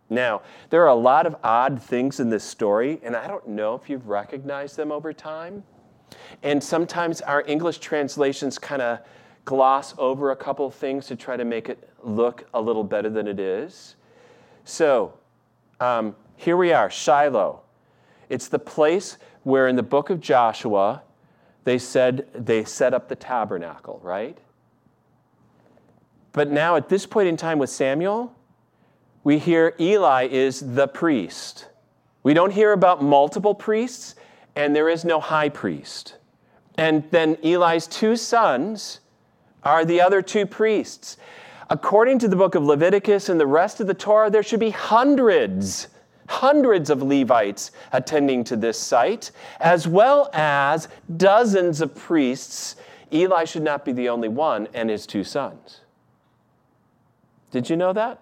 Now, 0.09 0.41
there 0.69 0.81
are 0.83 0.89
a 0.89 0.95
lot 0.95 1.25
of 1.25 1.35
odd 1.43 1.81
things 1.81 2.19
in 2.19 2.29
this 2.29 2.43
story, 2.43 2.99
and 3.03 3.15
I 3.15 3.27
don't 3.27 3.47
know 3.47 3.75
if 3.75 3.89
you've 3.89 4.07
recognized 4.07 4.75
them 4.75 4.91
over 4.91 5.13
time. 5.13 5.63
And 6.41 6.63
sometimes 6.63 7.21
our 7.21 7.43
English 7.45 7.79
translations 7.79 8.57
kind 8.57 8.81
of 8.81 8.99
gloss 9.45 9.93
over 9.97 10.31
a 10.31 10.35
couple 10.35 10.69
things 10.71 11.07
to 11.07 11.15
try 11.15 11.35
to 11.35 11.45
make 11.45 11.69
it 11.69 11.89
look 12.01 12.47
a 12.53 12.61
little 12.61 12.83
better 12.83 13.09
than 13.09 13.27
it 13.27 13.39
is. 13.39 13.95
So, 14.65 15.13
um, 15.79 16.15
here 16.37 16.57
we 16.57 16.71
are, 16.71 16.89
Shiloh. 16.89 17.61
It's 18.29 18.47
the 18.47 18.59
place 18.59 19.17
where 19.43 19.67
in 19.67 19.75
the 19.75 19.83
book 19.83 20.09
of 20.09 20.19
Joshua 20.19 21.03
they 21.63 21.77
said 21.77 22.27
they 22.33 22.63
set 22.63 22.93
up 22.93 23.07
the 23.07 23.15
tabernacle, 23.15 23.99
right? 24.03 24.37
But 26.33 26.49
now, 26.49 26.75
at 26.75 26.89
this 26.89 27.05
point 27.05 27.27
in 27.27 27.37
time 27.37 27.59
with 27.59 27.69
Samuel, 27.69 28.35
we 29.23 29.39
hear 29.39 29.75
Eli 29.79 30.27
is 30.27 30.75
the 30.75 30.87
priest. 30.87 31.67
We 32.23 32.33
don't 32.33 32.51
hear 32.51 32.73
about 32.73 33.03
multiple 33.03 33.53
priests, 33.53 34.15
and 34.55 34.75
there 34.75 34.89
is 34.89 35.05
no 35.05 35.19
high 35.19 35.49
priest. 35.49 36.17
And 36.77 37.03
then 37.11 37.37
Eli's 37.43 37.87
two 37.87 38.15
sons 38.15 38.99
are 39.63 39.85
the 39.85 40.01
other 40.01 40.21
two 40.21 40.45
priests. 40.45 41.17
According 41.69 42.19
to 42.19 42.27
the 42.27 42.35
book 42.35 42.55
of 42.55 42.63
Leviticus 42.63 43.29
and 43.29 43.39
the 43.39 43.47
rest 43.47 43.79
of 43.79 43.87
the 43.87 43.93
Torah, 43.93 44.29
there 44.29 44.43
should 44.43 44.59
be 44.59 44.71
hundreds, 44.71 45.87
hundreds 46.27 46.89
of 46.89 47.01
Levites 47.01 47.71
attending 47.91 48.43
to 48.45 48.55
this 48.55 48.79
site, 48.79 49.31
as 49.59 49.87
well 49.87 50.29
as 50.33 50.87
dozens 51.17 51.81
of 51.81 51.93
priests. 51.95 52.75
Eli 53.11 53.45
should 53.45 53.63
not 53.63 53.85
be 53.85 53.91
the 53.91 54.09
only 54.09 54.27
one, 54.29 54.67
and 54.73 54.89
his 54.89 55.05
two 55.05 55.23
sons. 55.23 55.81
Did 57.51 57.69
you 57.69 57.75
know 57.75 57.93
that? 57.93 58.19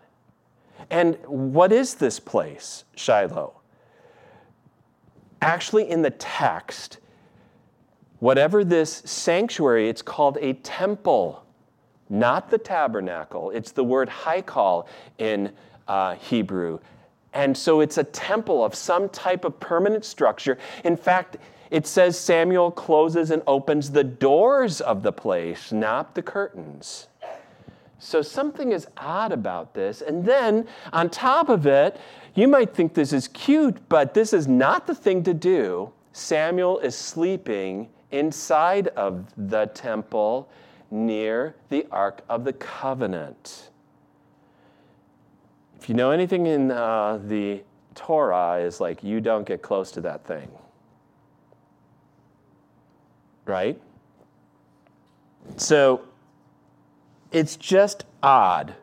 And 0.90 1.18
what 1.26 1.72
is 1.72 1.96
this 1.96 2.20
place, 2.20 2.84
Shiloh? 2.96 3.54
Actually, 5.42 5.90
in 5.90 6.02
the 6.02 6.12
text, 6.12 6.98
whatever 8.20 8.64
this 8.64 9.02
sanctuary, 9.06 9.90
it's 9.90 10.02
called 10.02 10.38
a 10.42 10.54
temple, 10.54 11.44
not 12.10 12.50
the 12.52 12.58
tabernacle. 12.58 13.52
It's 13.52 13.72
the 13.72 13.84
word 13.84 14.10
haikal 14.10 14.86
in 15.18 15.54
uh, 15.88 16.16
Hebrew. 16.16 16.80
And 17.34 17.56
so 17.56 17.80
it's 17.80 17.98
a 17.98 18.04
temple 18.04 18.64
of 18.64 18.76
some 18.76 19.10
type 19.10 19.46
of 19.46 19.60
permanent 19.60 20.04
structure. 20.06 20.58
In 20.84 20.98
fact, 20.98 21.38
it 21.70 21.88
says 21.88 22.20
Samuel 22.20 22.72
closes 22.72 23.32
and 23.32 23.42
opens 23.48 23.92
the 23.92 24.04
doors 24.04 24.82
of 24.82 25.04
the 25.04 25.14
place, 25.14 25.72
not 25.72 26.16
the 26.16 26.22
curtains. 26.22 27.08
So 28.00 28.22
something 28.22 28.72
is 28.72 28.88
odd 28.98 29.32
about 29.32 29.74
this. 29.74 30.02
And 30.02 30.26
then 30.26 30.68
on 30.92 31.10
top 31.10 31.48
of 31.48 31.66
it, 31.68 31.98
you 32.34 32.48
might 32.48 32.74
think 32.74 32.94
this 32.94 33.14
is 33.14 33.28
cute, 33.30 33.78
but 33.88 34.14
this 34.14 34.34
is 34.34 34.48
not 34.48 34.88
the 34.88 34.96
thing 34.96 35.24
to 35.24 35.34
do. 35.34 35.94
Samuel 36.12 36.80
is 36.80 36.96
sleeping 36.98 37.88
inside 38.12 38.90
of 38.90 39.26
the 39.38 39.68
temple 39.68 40.50
near 40.90 41.56
the 41.70 41.88
Ark 41.92 42.22
of 42.28 42.44
the 42.44 42.54
Covenant. 42.54 43.70
If 45.82 45.90
you 45.90 45.96
know 45.96 46.12
anything 46.12 46.46
in 46.46 46.70
uh, 46.70 47.20
the 47.26 47.64
Torah, 47.96 48.60
is 48.60 48.80
like 48.80 49.04
you 49.04 49.20
don't 49.20 49.48
get 49.48 49.64
close 49.64 49.92
to 49.94 50.02
that 50.02 50.24
thing. 50.28 50.48
Right? 53.46 53.82
So 55.58 56.04
it's 57.32 57.56
just 57.56 58.06
odd. 58.22 58.76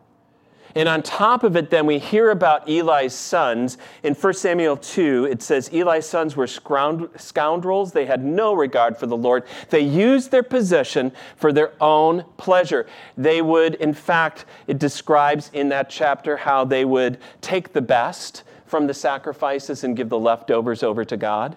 And 0.79 0.89
on 0.89 1.03
top 1.03 1.43
of 1.43 1.57
it, 1.57 1.71
then 1.71 1.87
we 1.87 1.99
hear 1.99 2.31
about 2.31 2.69
Eli's 2.69 3.13
sons. 3.13 3.79
In 4.05 4.15
1 4.15 4.35
Samuel 4.35 4.77
2, 4.77 5.27
it 5.29 5.43
says 5.43 5.69
Eli's 5.73 6.07
sons 6.07 6.37
were 6.37 6.47
scoundrels. 6.47 7.91
They 7.91 8.07
had 8.07 8.25
no 8.25 8.55
regard 8.55 8.97
for 8.97 9.07
the 9.07 9.17
Lord. 9.17 9.43
They 9.71 9.81
used 9.81 10.31
their 10.31 10.45
position 10.45 11.11
for 11.35 11.53
their 11.53 11.73
own 11.83 12.25
pleasure. 12.37 12.87
They 13.17 13.43
would, 13.43 13.75
in 13.75 13.93
fact, 13.93 14.45
it 14.69 14.79
describes 14.79 15.51
in 15.53 15.69
that 15.71 15.91
chapter 15.91 16.37
how 16.37 16.65
they 16.65 16.85
would 16.85 17.19
take 17.41 17.73
the 17.73 17.83
best 17.83 18.45
from 18.65 18.87
the 18.87 18.95
sacrifices 18.95 19.83
and 19.83 19.97
give 19.97 20.11
the 20.11 20.19
leftovers 20.19 20.85
over 20.85 21.05
to 21.07 21.17
God, 21.17 21.57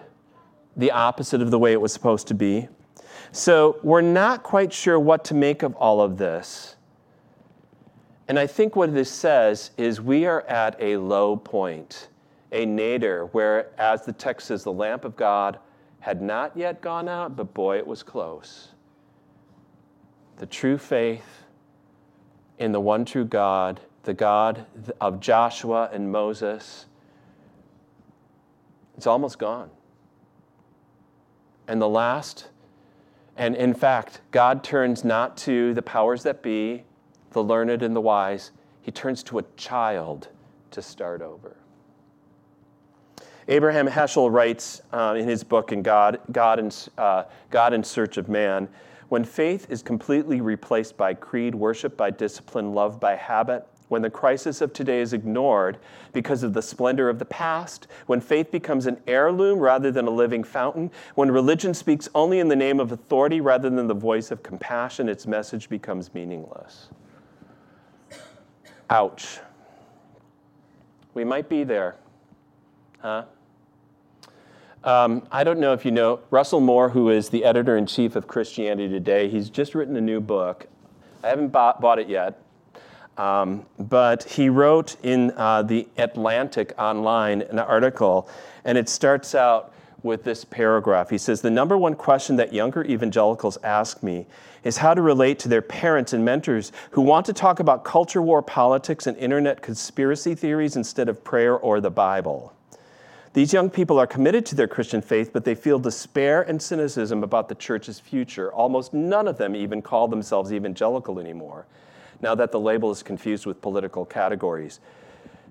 the 0.76 0.90
opposite 0.90 1.40
of 1.40 1.52
the 1.52 1.60
way 1.60 1.70
it 1.70 1.80
was 1.80 1.92
supposed 1.92 2.26
to 2.26 2.34
be. 2.34 2.66
So 3.30 3.78
we're 3.84 4.00
not 4.00 4.42
quite 4.42 4.72
sure 4.72 4.98
what 4.98 5.24
to 5.26 5.34
make 5.34 5.62
of 5.62 5.76
all 5.76 6.00
of 6.00 6.18
this. 6.18 6.74
And 8.28 8.38
I 8.38 8.46
think 8.46 8.76
what 8.76 8.94
this 8.94 9.10
says 9.10 9.72
is 9.76 10.00
we 10.00 10.26
are 10.26 10.42
at 10.42 10.76
a 10.80 10.96
low 10.96 11.36
point, 11.36 12.08
a 12.52 12.64
nadir, 12.64 13.26
where, 13.26 13.68
as 13.78 14.04
the 14.04 14.12
text 14.12 14.48
says, 14.48 14.64
the 14.64 14.72
lamp 14.72 15.04
of 15.04 15.16
God 15.16 15.58
had 16.00 16.22
not 16.22 16.56
yet 16.56 16.80
gone 16.80 17.08
out, 17.08 17.36
but 17.36 17.52
boy, 17.54 17.78
it 17.78 17.86
was 17.86 18.02
close. 18.02 18.68
The 20.36 20.46
true 20.46 20.78
faith 20.78 21.44
in 22.58 22.72
the 22.72 22.80
one 22.80 23.04
true 23.04 23.24
God, 23.24 23.80
the 24.04 24.14
God 24.14 24.66
of 25.00 25.20
Joshua 25.20 25.90
and 25.92 26.10
Moses, 26.10 26.86
it's 28.96 29.06
almost 29.06 29.38
gone. 29.38 29.70
And 31.66 31.80
the 31.80 31.88
last, 31.88 32.48
and 33.36 33.54
in 33.56 33.74
fact, 33.74 34.20
God 34.30 34.62
turns 34.62 35.04
not 35.04 35.36
to 35.38 35.74
the 35.74 35.82
powers 35.82 36.22
that 36.24 36.42
be, 36.42 36.84
the 37.32 37.42
learned 37.42 37.82
and 37.82 37.94
the 37.94 38.00
wise, 38.00 38.50
he 38.80 38.90
turns 38.90 39.22
to 39.24 39.38
a 39.38 39.44
child 39.56 40.28
to 40.70 40.82
start 40.82 41.22
over. 41.22 41.56
Abraham 43.48 43.88
Heschel 43.88 44.32
writes 44.32 44.82
uh, 44.92 45.14
in 45.18 45.28
his 45.28 45.42
book 45.42 45.72
in 45.72 45.82
God, 45.82 46.20
God 46.30 46.58
in, 46.58 46.70
uh, 46.96 47.24
God 47.50 47.72
in 47.72 47.82
Search 47.82 48.16
of 48.16 48.28
Man 48.28 48.68
when 49.12 49.24
faith 49.24 49.66
is 49.68 49.82
completely 49.82 50.40
replaced 50.40 50.96
by 50.96 51.12
creed, 51.12 51.54
worship 51.54 51.98
by 51.98 52.10
discipline, 52.10 52.72
love 52.72 52.98
by 52.98 53.14
habit, 53.14 53.66
when 53.88 54.00
the 54.00 54.08
crisis 54.08 54.62
of 54.62 54.72
today 54.72 55.02
is 55.02 55.12
ignored 55.12 55.76
because 56.14 56.42
of 56.42 56.54
the 56.54 56.62
splendor 56.62 57.10
of 57.10 57.18
the 57.18 57.26
past, 57.26 57.88
when 58.06 58.22
faith 58.22 58.50
becomes 58.50 58.86
an 58.86 58.96
heirloom 59.06 59.58
rather 59.58 59.90
than 59.90 60.06
a 60.06 60.10
living 60.10 60.42
fountain, 60.42 60.90
when 61.14 61.30
religion 61.30 61.74
speaks 61.74 62.08
only 62.14 62.38
in 62.38 62.48
the 62.48 62.56
name 62.56 62.80
of 62.80 62.90
authority 62.90 63.38
rather 63.42 63.68
than 63.68 63.86
the 63.86 63.92
voice 63.92 64.30
of 64.30 64.42
compassion, 64.42 65.10
its 65.10 65.26
message 65.26 65.68
becomes 65.68 66.14
meaningless. 66.14 66.88
Ouch. 68.92 69.38
We 71.14 71.24
might 71.24 71.48
be 71.48 71.64
there. 71.64 71.96
Huh? 73.00 73.24
Um, 74.84 75.26
I 75.32 75.44
don't 75.44 75.60
know 75.60 75.72
if 75.72 75.86
you 75.86 75.90
know 75.90 76.20
Russell 76.30 76.60
Moore, 76.60 76.90
who 76.90 77.08
is 77.08 77.30
the 77.30 77.42
editor 77.42 77.78
in 77.78 77.86
chief 77.86 78.16
of 78.16 78.28
Christianity 78.28 78.90
Today. 78.90 79.30
He's 79.30 79.48
just 79.48 79.74
written 79.74 79.96
a 79.96 80.00
new 80.02 80.20
book. 80.20 80.66
I 81.24 81.28
haven't 81.28 81.48
bought, 81.48 81.80
bought 81.80 82.00
it 82.00 82.08
yet, 82.10 82.42
um, 83.16 83.64
but 83.78 84.24
he 84.24 84.50
wrote 84.50 84.96
in 85.02 85.32
uh, 85.38 85.62
the 85.62 85.88
Atlantic 85.96 86.74
online 86.76 87.40
an 87.40 87.60
article, 87.60 88.28
and 88.66 88.76
it 88.76 88.90
starts 88.90 89.34
out 89.34 89.72
with 90.02 90.24
this 90.24 90.44
paragraph. 90.44 91.10
He 91.10 91.18
says, 91.18 91.40
The 91.40 91.50
number 91.50 91.76
one 91.76 91.94
question 91.94 92.36
that 92.36 92.52
younger 92.52 92.84
evangelicals 92.84 93.58
ask 93.62 94.02
me 94.02 94.26
is 94.64 94.78
how 94.78 94.94
to 94.94 95.02
relate 95.02 95.38
to 95.40 95.48
their 95.48 95.62
parents 95.62 96.12
and 96.12 96.24
mentors 96.24 96.72
who 96.92 97.00
want 97.00 97.26
to 97.26 97.32
talk 97.32 97.60
about 97.60 97.84
culture 97.84 98.22
war 98.22 98.42
politics 98.42 99.06
and 99.06 99.16
internet 99.16 99.62
conspiracy 99.62 100.34
theories 100.34 100.76
instead 100.76 101.08
of 101.08 101.24
prayer 101.24 101.56
or 101.56 101.80
the 101.80 101.90
Bible. 101.90 102.52
These 103.34 103.52
young 103.52 103.70
people 103.70 103.98
are 103.98 104.06
committed 104.06 104.44
to 104.46 104.54
their 104.54 104.68
Christian 104.68 105.00
faith, 105.00 105.32
but 105.32 105.44
they 105.44 105.54
feel 105.54 105.78
despair 105.78 106.42
and 106.42 106.60
cynicism 106.60 107.22
about 107.22 107.48
the 107.48 107.54
church's 107.54 107.98
future. 107.98 108.52
Almost 108.52 108.92
none 108.92 109.26
of 109.26 109.38
them 109.38 109.56
even 109.56 109.80
call 109.80 110.06
themselves 110.06 110.52
evangelical 110.52 111.18
anymore, 111.18 111.64
now 112.20 112.34
that 112.34 112.52
the 112.52 112.60
label 112.60 112.90
is 112.90 113.02
confused 113.02 113.46
with 113.46 113.62
political 113.62 114.04
categories. 114.04 114.80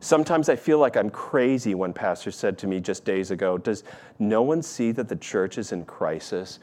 Sometimes 0.02 0.50
I 0.50 0.56
feel 0.56 0.80
like 0.80 0.98
I'm 0.98 1.12
crazy 1.12 1.76
when 1.76 1.94
Pastor 1.94 2.32
said 2.32 2.58
to 2.58 2.68
me 2.68 2.80
just 2.80 3.06
days 3.06 3.30
ago, 3.30 3.60
Does 3.60 3.84
no 4.18 4.42
one 4.42 4.64
see 4.64 4.92
that 4.94 5.08
the 5.08 5.16
church 5.16 5.60
is 5.60 5.72
in 5.72 5.86
crisis? 5.86 6.60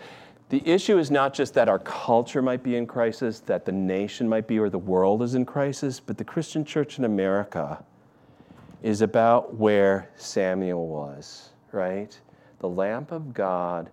The 0.48 0.66
issue 0.68 0.98
is 0.98 1.10
not 1.10 1.34
just 1.34 1.54
that 1.54 1.68
our 1.68 1.78
culture 1.78 2.42
might 2.42 2.64
be 2.64 2.74
in 2.74 2.86
crisis, 2.86 3.38
that 3.40 3.64
the 3.64 3.70
nation 3.70 4.28
might 4.28 4.48
be, 4.48 4.58
or 4.58 4.68
the 4.68 4.78
world 4.78 5.22
is 5.22 5.36
in 5.36 5.46
crisis, 5.46 6.00
but 6.00 6.18
the 6.18 6.24
Christian 6.24 6.64
church 6.64 6.98
in 6.98 7.04
America 7.04 7.84
is 8.82 9.02
about 9.02 9.54
where 9.54 10.10
Samuel 10.16 10.88
was, 10.88 11.50
right? 11.70 12.18
The 12.58 12.68
lamp 12.68 13.12
of 13.12 13.34
God 13.34 13.88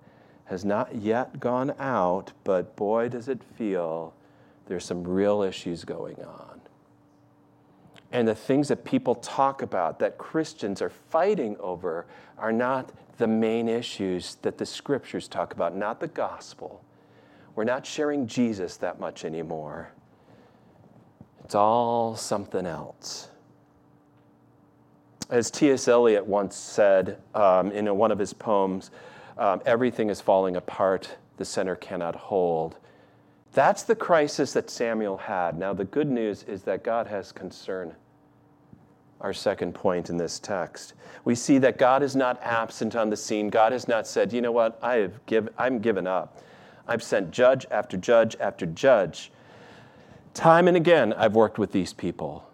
has 0.46 0.66
not 0.66 0.96
yet 0.96 1.40
gone 1.40 1.76
out, 1.78 2.32
but 2.44 2.76
boy, 2.76 3.10
does 3.10 3.28
it 3.28 3.44
feel 3.44 4.16
there's 4.66 4.86
some 4.86 5.04
real 5.04 5.44
issues 5.44 5.84
going 5.84 6.18
on. 6.24 6.55
And 8.16 8.26
the 8.26 8.34
things 8.34 8.70
that 8.70 8.86
people 8.86 9.16
talk 9.16 9.62
about 9.62 10.00
that 10.00 10.18
Christians 10.18 10.82
are 10.82 10.90
fighting 10.90 11.58
over 11.60 12.06
are 12.38 12.54
not 12.54 12.94
the 13.18 13.28
main 13.28 13.68
issues 13.68 14.36
that 14.36 14.58
the 14.58 14.66
scriptures 14.66 15.28
talk 15.28 15.52
about, 15.52 15.76
not 15.76 16.00
the 16.00 16.08
gospel. 16.08 16.82
We're 17.56 17.66
not 17.66 17.86
sharing 17.86 18.26
Jesus 18.26 18.78
that 18.78 19.02
much 19.02 19.26
anymore. 19.26 19.92
It's 21.44 21.56
all 21.56 22.16
something 22.16 22.66
else. 22.66 23.28
As 25.30 25.52
T.S. 25.52 25.90
Eliot 25.90 26.26
once 26.26 26.56
said 26.56 27.18
um, 27.34 27.70
in 27.74 27.94
one 27.98 28.12
of 28.14 28.18
his 28.18 28.32
poems, 28.32 28.92
um, 29.38 29.62
everything 29.66 30.10
is 30.10 30.22
falling 30.22 30.56
apart, 30.56 31.18
the 31.36 31.44
center 31.44 31.76
cannot 31.76 32.16
hold. 32.16 32.78
That's 33.52 33.84
the 33.84 33.96
crisis 33.96 34.54
that 34.54 34.70
Samuel 34.70 35.18
had. 35.18 35.60
Now, 35.60 35.74
the 35.74 35.84
good 35.84 36.10
news 36.10 36.44
is 36.44 36.64
that 36.64 36.82
God 36.82 37.08
has 37.08 37.34
concern. 37.34 37.94
Our 39.26 39.34
second 39.34 39.74
point 39.74 40.12
in 40.12 40.18
this 40.18 40.38
text. 40.38 40.94
We 41.24 41.34
see 41.34 41.58
that 41.58 41.80
God 41.80 42.04
is 42.04 42.16
not 42.16 42.40
absent 42.44 42.96
on 42.96 43.10
the 43.10 43.18
scene. 43.18 43.50
God 43.50 43.72
has 43.72 43.88
not 43.88 44.06
said, 44.06 44.32
you 44.32 44.40
know 44.40 44.52
what, 44.52 44.78
I 44.84 44.98
have 44.98 45.26
give, 45.26 45.50
I'm 45.58 45.80
given 45.80 46.06
up. 46.06 46.44
I've 46.88 47.02
sent 47.02 47.32
judge 47.32 47.66
after 47.72 47.98
judge 47.98 48.36
after 48.40 48.68
judge. 48.68 49.32
Time 50.36 50.68
and 50.68 50.78
again, 50.78 51.12
I've 51.14 51.34
worked 51.34 51.58
with 51.58 51.72
these 51.72 51.92
people, 51.92 52.48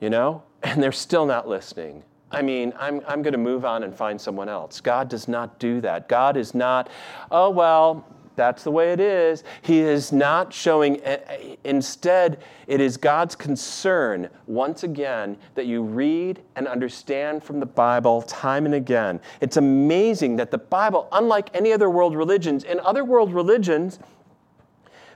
you 0.00 0.08
know, 0.08 0.42
and 0.62 0.82
they're 0.82 0.90
still 0.90 1.26
not 1.26 1.46
listening. 1.46 2.02
I 2.30 2.40
mean, 2.40 2.72
I'm, 2.78 3.02
I'm 3.06 3.20
going 3.20 3.32
to 3.32 3.38
move 3.38 3.66
on 3.66 3.82
and 3.82 3.94
find 3.94 4.18
someone 4.18 4.48
else. 4.48 4.80
God 4.80 5.10
does 5.10 5.28
not 5.28 5.58
do 5.58 5.82
that. 5.82 6.08
God 6.08 6.38
is 6.38 6.54
not, 6.54 6.88
oh, 7.30 7.50
well, 7.50 8.06
that's 8.40 8.64
the 8.64 8.70
way 8.70 8.94
it 8.94 9.00
is. 9.00 9.44
He 9.60 9.80
is 9.80 10.12
not 10.12 10.50
showing, 10.50 10.98
eh, 11.02 11.18
eh, 11.28 11.56
instead, 11.62 12.42
it 12.66 12.80
is 12.80 12.96
God's 12.96 13.36
concern, 13.36 14.30
once 14.46 14.82
again, 14.82 15.36
that 15.56 15.66
you 15.66 15.82
read 15.82 16.40
and 16.56 16.66
understand 16.66 17.44
from 17.44 17.60
the 17.60 17.66
Bible 17.66 18.22
time 18.22 18.64
and 18.64 18.74
again. 18.74 19.20
It's 19.42 19.58
amazing 19.58 20.36
that 20.36 20.50
the 20.50 20.56
Bible, 20.56 21.06
unlike 21.12 21.50
any 21.52 21.70
other 21.70 21.90
world 21.90 22.16
religions, 22.16 22.64
in 22.64 22.80
other 22.80 23.04
world 23.04 23.34
religions, 23.34 23.98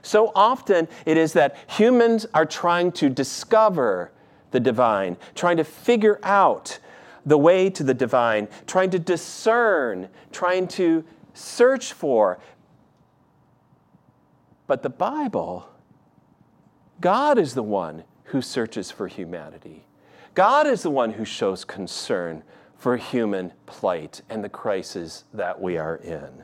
so 0.03 0.31
often 0.35 0.87
it 1.07 1.17
is 1.17 1.33
that 1.33 1.57
humans 1.65 2.27
are 2.35 2.45
trying 2.45 2.91
to 2.91 3.09
discover 3.09 4.11
the 4.51 4.59
divine, 4.59 5.17
trying 5.33 5.57
to 5.57 5.63
figure 5.63 6.19
out 6.21 6.77
the 7.25 7.39
way 7.39 7.71
to 7.71 7.83
the 7.83 7.95
divine, 7.95 8.47
trying 8.67 8.91
to 8.91 8.99
discern, 8.99 10.09
trying 10.31 10.67
to 10.67 11.03
search 11.35 11.93
for. 11.93 12.39
But 14.67 14.83
the 14.83 14.89
Bible, 14.89 15.67
God 17.01 17.37
is 17.37 17.53
the 17.53 17.63
one 17.63 18.03
who 18.25 18.41
searches 18.41 18.91
for 18.91 19.07
humanity. 19.07 19.85
God 20.33 20.67
is 20.67 20.83
the 20.83 20.89
one 20.89 21.11
who 21.11 21.25
shows 21.25 21.63
concern 21.63 22.43
for 22.77 22.97
human 22.97 23.53
plight 23.65 24.21
and 24.29 24.43
the 24.43 24.49
crisis 24.49 25.23
that 25.33 25.61
we 25.61 25.77
are 25.77 25.95
in. 25.95 26.43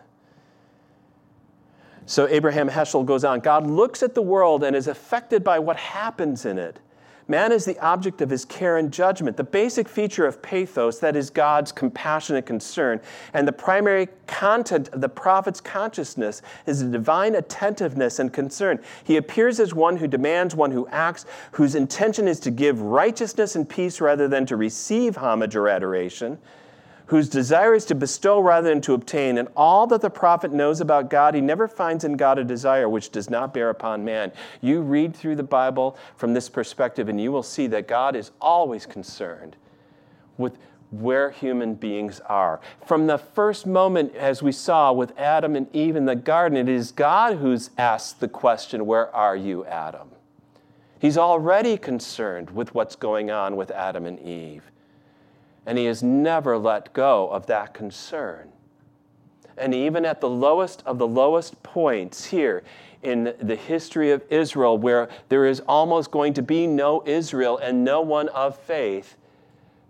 So 2.06 2.28
Abraham 2.28 2.70
Heschel 2.70 3.06
goes 3.06 3.24
on 3.24 3.40
God 3.40 3.68
looks 3.68 4.04
at 4.04 4.16
the 4.16 4.22
world 4.22 4.64
and 4.64 4.76
is 4.76 4.88
affected 4.88 5.44
by 5.44 5.60
what 5.60 5.78
happens 5.78 6.46
in 6.46 6.58
it. 6.58 6.80
Man 7.32 7.54
is 7.54 7.64
the 7.64 7.80
object 7.80 8.20
of 8.20 8.30
his 8.30 8.44
care 8.44 8.76
and 8.76 8.92
judgment. 8.92 9.38
The 9.38 9.46
basic 9.46 9.88
feature 9.88 10.26
of 10.26 10.42
pathos, 10.42 11.00
that 11.00 11.16
is 11.16 11.30
God's 11.30 11.72
compassionate 11.72 12.46
concern, 12.46 13.00
and 13.34 13.48
the 13.48 13.54
primary 13.54 14.10
content 14.28 14.90
of 14.90 15.00
the 15.00 15.08
prophet's 15.08 15.62
consciousness 15.62 16.42
is 16.66 16.82
a 16.82 16.90
divine 16.90 17.36
attentiveness 17.36 18.20
and 18.20 18.34
concern. 18.34 18.82
He 19.06 19.16
appears 19.16 19.62
as 19.62 19.74
one 19.74 19.96
who 19.96 20.08
demands, 20.08 20.56
one 20.56 20.72
who 20.72 20.90
acts, 20.90 21.26
whose 21.54 21.74
intention 21.74 22.28
is 22.28 22.38
to 22.42 22.52
give 22.52 22.82
righteousness 22.82 23.56
and 23.56 23.68
peace 23.68 24.02
rather 24.02 24.28
than 24.28 24.46
to 24.48 24.58
receive 24.58 25.16
homage 25.16 25.56
or 25.56 25.70
adoration 25.70 26.38
whose 27.12 27.28
desire 27.28 27.74
is 27.74 27.84
to 27.84 27.94
bestow 27.94 28.40
rather 28.40 28.70
than 28.70 28.80
to 28.80 28.94
obtain, 28.94 29.38
and 29.38 29.50
all 29.54 29.86
that 29.86 30.00
the 30.00 30.10
prophet 30.10 30.54
knows 30.54 30.80
about 30.80 31.10
God, 31.10 31.36
he 31.36 31.42
never 31.42 31.68
finds 31.68 32.06
in 32.06 32.16
God 32.16 32.40
a 32.40 32.44
desire 32.46 32.88
which 32.88 33.12
does 33.12 33.30
not 33.30 33.54
bear 33.54 33.70
upon 33.70 34.06
man. 34.06 34.32
You 34.62 34.80
read 34.80 35.14
through 35.14 35.36
the 35.36 35.44
Bible 35.44 35.98
from 36.16 36.34
this 36.34 36.48
perspective, 36.48 37.10
and 37.10 37.20
you 37.20 37.34
will 37.34 37.44
see 37.44 37.68
that 37.68 37.86
God 37.86 38.16
is 38.16 38.32
always 38.40 38.86
concerned 38.86 39.58
with 40.38 40.58
where 40.90 41.32
human 41.32 41.76
beings 41.76 42.22
are. 42.28 42.62
From 42.86 43.08
the 43.08 43.18
first 43.18 43.68
moment, 43.68 44.16
as 44.16 44.42
we 44.42 44.54
saw 44.54 44.94
with 44.94 45.12
Adam 45.20 45.58
and 45.58 45.68
Eve 45.76 45.98
in 45.98 46.06
the 46.06 46.16
garden, 46.16 46.58
it 46.58 46.70
is 46.70 46.94
God 46.94 47.40
who's 47.40 47.72
asked 47.78 48.22
the 48.22 48.30
question, 48.30 48.86
Where 48.86 49.14
are 49.14 49.36
you, 49.36 49.66
Adam? 49.66 50.12
He's 50.98 51.18
already 51.18 51.76
concerned 51.76 52.52
with 52.52 52.74
what's 52.74 52.96
going 52.96 53.30
on 53.30 53.58
with 53.58 53.70
Adam 53.70 54.06
and 54.06 54.18
Eve. 54.18 54.72
And 55.66 55.78
he 55.78 55.86
has 55.86 56.02
never 56.02 56.58
let 56.58 56.94
go 56.94 57.30
of 57.30 57.46
that 57.48 57.74
concern. 57.74 58.52
And 59.58 59.74
even 59.76 60.06
at 60.06 60.22
the 60.22 60.30
lowest 60.30 60.82
of 60.86 60.98
the 60.98 61.08
lowest 61.08 61.62
points 61.62 62.26
here 62.26 62.64
in 63.04 63.34
the 63.40 63.56
history 63.56 64.12
of 64.12 64.24
Israel, 64.30 64.78
where 64.78 65.10
there 65.30 65.46
is 65.46 65.62
almost 65.68 66.12
going 66.12 66.34
to 66.34 66.42
be 66.42 66.66
no 66.68 67.04
Israel 67.06 67.58
and 67.58 67.84
no 67.84 68.02
one 68.02 68.30
of 68.30 68.58
faith, 68.58 69.18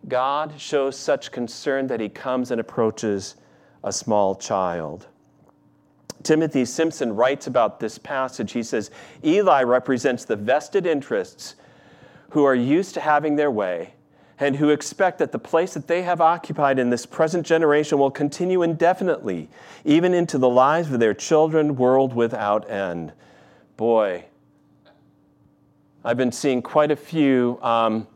God 0.08 0.54
shows 0.58 0.98
such 0.98 1.32
concern 1.32 1.88
that 1.88 2.00
he 2.00 2.10
comes 2.10 2.52
and 2.52 2.60
approaches 2.60 3.36
a 3.84 3.94
small 3.94 4.36
child. 4.36 5.08
Timothy 6.24 6.66
Simpson 6.66 7.16
writes 7.16 7.48
about 7.48 7.80
this 7.80 7.98
passage. 7.98 8.52
He 8.52 8.64
says, 8.64 8.92
Eli 9.24 9.64
represents 9.64 10.26
the 10.26 10.36
vested 10.36 10.86
interests 10.86 11.56
who 12.32 12.44
are 12.44 12.56
used 12.56 12.94
to 12.94 13.00
having 13.00 13.36
their 13.36 13.52
way 13.52 13.94
and 14.42 14.56
who 14.56 14.70
expect 14.70 15.20
that 15.20 15.32
the 15.32 15.40
place 15.40 15.76
that 15.76 15.88
they 15.88 16.02
have 16.02 16.20
occupied 16.20 16.80
in 16.80 16.90
this 16.90 17.06
present 17.06 17.46
generation 17.46 18.00
will 18.00 18.10
continue 18.10 18.64
indefinitely, 18.64 19.48
even 19.86 20.16
into 20.16 20.40
the 20.40 20.50
lives 20.50 20.92
of 20.92 21.00
their 21.00 21.14
children, 21.14 21.76
world 21.76 22.16
without 22.16 22.68
end. 22.70 23.14
Boy, 23.78 24.26
I've 26.04 26.18
been 26.18 26.32
seeing 26.32 26.64
quite 26.64 26.90
a 26.90 26.96
few 26.96 27.60
um, 27.62 28.08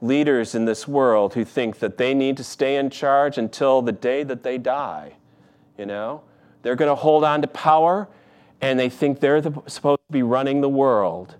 leaders 0.00 0.56
in 0.56 0.64
this 0.64 0.88
world 0.88 1.34
who 1.34 1.44
think 1.44 1.78
that 1.78 1.96
they 1.96 2.12
need 2.12 2.36
to 2.38 2.44
stay 2.44 2.76
in 2.76 2.90
charge 2.90 3.38
until 3.38 3.82
the 3.82 3.92
day 3.92 4.24
that 4.24 4.42
they 4.42 4.58
die. 4.58 5.12
You 5.78 5.86
know, 5.86 6.22
they're 6.62 6.74
going 6.74 6.88
to 6.88 6.96
hold 6.96 7.22
on 7.22 7.40
to 7.42 7.46
power, 7.46 8.08
and 8.60 8.80
they 8.80 8.88
think 8.88 9.20
they're 9.20 9.40
the, 9.40 9.62
supposed 9.68 10.00
to 10.08 10.12
be 10.12 10.24
running 10.24 10.60
the 10.60 10.68
world. 10.68 11.36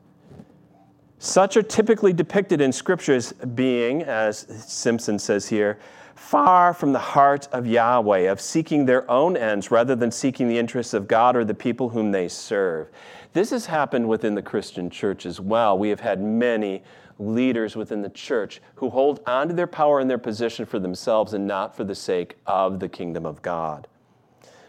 Such 1.25 1.57
are 1.57 1.63
typically 1.63 2.13
depicted 2.13 2.61
in 2.61 2.71
Scripture 2.71 3.15
as 3.15 3.33
being, 3.33 4.03
as 4.03 4.41
Simpson 4.71 5.19
says 5.19 5.49
here, 5.49 5.79
far 6.15 6.75
from 6.75 6.93
the 6.93 6.99
heart 6.99 7.49
of 7.51 7.67
Yahweh, 7.67 8.31
of 8.31 8.43
seeking 8.43 8.85
their 8.85 9.11
own 9.11 9.35
ends 9.35 9.71
rather 9.71 9.97
than 9.97 10.11
seeking 10.11 10.49
the 10.49 10.59
interests 10.59 10.93
of 10.93 11.09
God 11.09 11.35
or 11.35 11.43
the 11.43 11.55
people 11.55 11.89
whom 11.89 12.13
they 12.13 12.29
serve. 12.29 12.91
This 13.33 13.49
has 13.53 13.65
happened 13.65 14.07
within 14.07 14.35
the 14.35 14.43
Christian 14.43 14.91
church 14.91 15.25
as 15.25 15.41
well. 15.41 15.79
We 15.79 15.89
have 15.89 16.01
had 16.01 16.21
many 16.21 16.83
leaders 17.19 17.75
within 17.75 18.03
the 18.03 18.11
church 18.11 18.61
who 18.75 18.91
hold 18.91 19.21
on 19.27 19.49
to 19.49 19.55
their 19.55 19.67
power 19.67 20.01
and 20.01 20.11
their 20.11 20.19
position 20.19 20.67
for 20.67 20.79
themselves 20.79 21.33
and 21.33 21.47
not 21.47 21.75
for 21.75 21.85
the 21.85 21.95
sake 21.95 22.37
of 22.47 22.81
the 22.81 22.89
kingdom 22.91 23.25
of 23.25 23.41
God. 23.41 23.89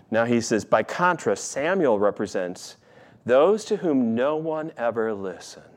Now 0.10 0.24
he 0.24 0.39
says, 0.39 0.63
by 0.63 0.84
contrast, 0.84 1.52
Samuel 1.52 2.00
represents 2.00 2.78
those 3.26 3.65
to 3.65 3.76
whom 3.76 4.15
no 4.15 4.38
one 4.38 4.72
ever 4.78 5.13
listens 5.13 5.75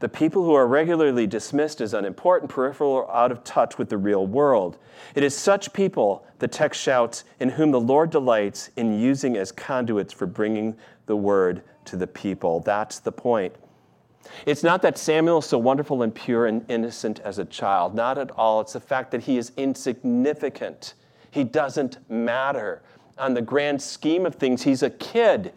the 0.00 0.08
people 0.08 0.44
who 0.44 0.54
are 0.54 0.66
regularly 0.66 1.26
dismissed 1.26 1.80
as 1.80 1.94
unimportant, 1.94 2.50
peripheral, 2.50 2.90
or 2.90 3.14
out 3.14 3.30
of 3.30 3.44
touch 3.44 3.78
with 3.78 3.90
the 3.90 3.98
real 3.98 4.26
world. 4.26 4.78
It 5.14 5.22
is 5.22 5.36
such 5.36 5.72
people, 5.72 6.26
the 6.38 6.48
text 6.48 6.80
shouts, 6.80 7.24
in 7.38 7.50
whom 7.50 7.70
the 7.70 7.80
Lord 7.80 8.10
delights 8.10 8.70
in 8.76 8.98
using 8.98 9.36
as 9.36 9.52
conduits 9.52 10.12
for 10.12 10.26
bringing 10.26 10.74
the 11.06 11.16
word 11.16 11.62
to 11.84 11.96
the 11.96 12.06
people. 12.06 12.60
That's 12.60 12.98
the 12.98 13.12
point. 13.12 13.54
It's 14.46 14.62
not 14.62 14.80
that 14.82 14.96
Samuel 14.96 15.38
is 15.38 15.46
so 15.46 15.58
wonderful 15.58 16.02
and 16.02 16.14
pure 16.14 16.46
and 16.46 16.64
innocent 16.70 17.20
as 17.20 17.38
a 17.38 17.44
child. 17.44 17.94
Not 17.94 18.16
at 18.16 18.30
all. 18.32 18.60
It's 18.60 18.72
the 18.72 18.80
fact 18.80 19.10
that 19.10 19.22
he 19.22 19.36
is 19.36 19.52
insignificant. 19.56 20.94
He 21.30 21.44
doesn't 21.44 21.98
matter. 22.10 22.82
On 23.18 23.34
the 23.34 23.42
grand 23.42 23.82
scheme 23.82 24.24
of 24.24 24.34
things, 24.34 24.62
he's 24.62 24.82
a 24.82 24.90
kid. 24.90 25.52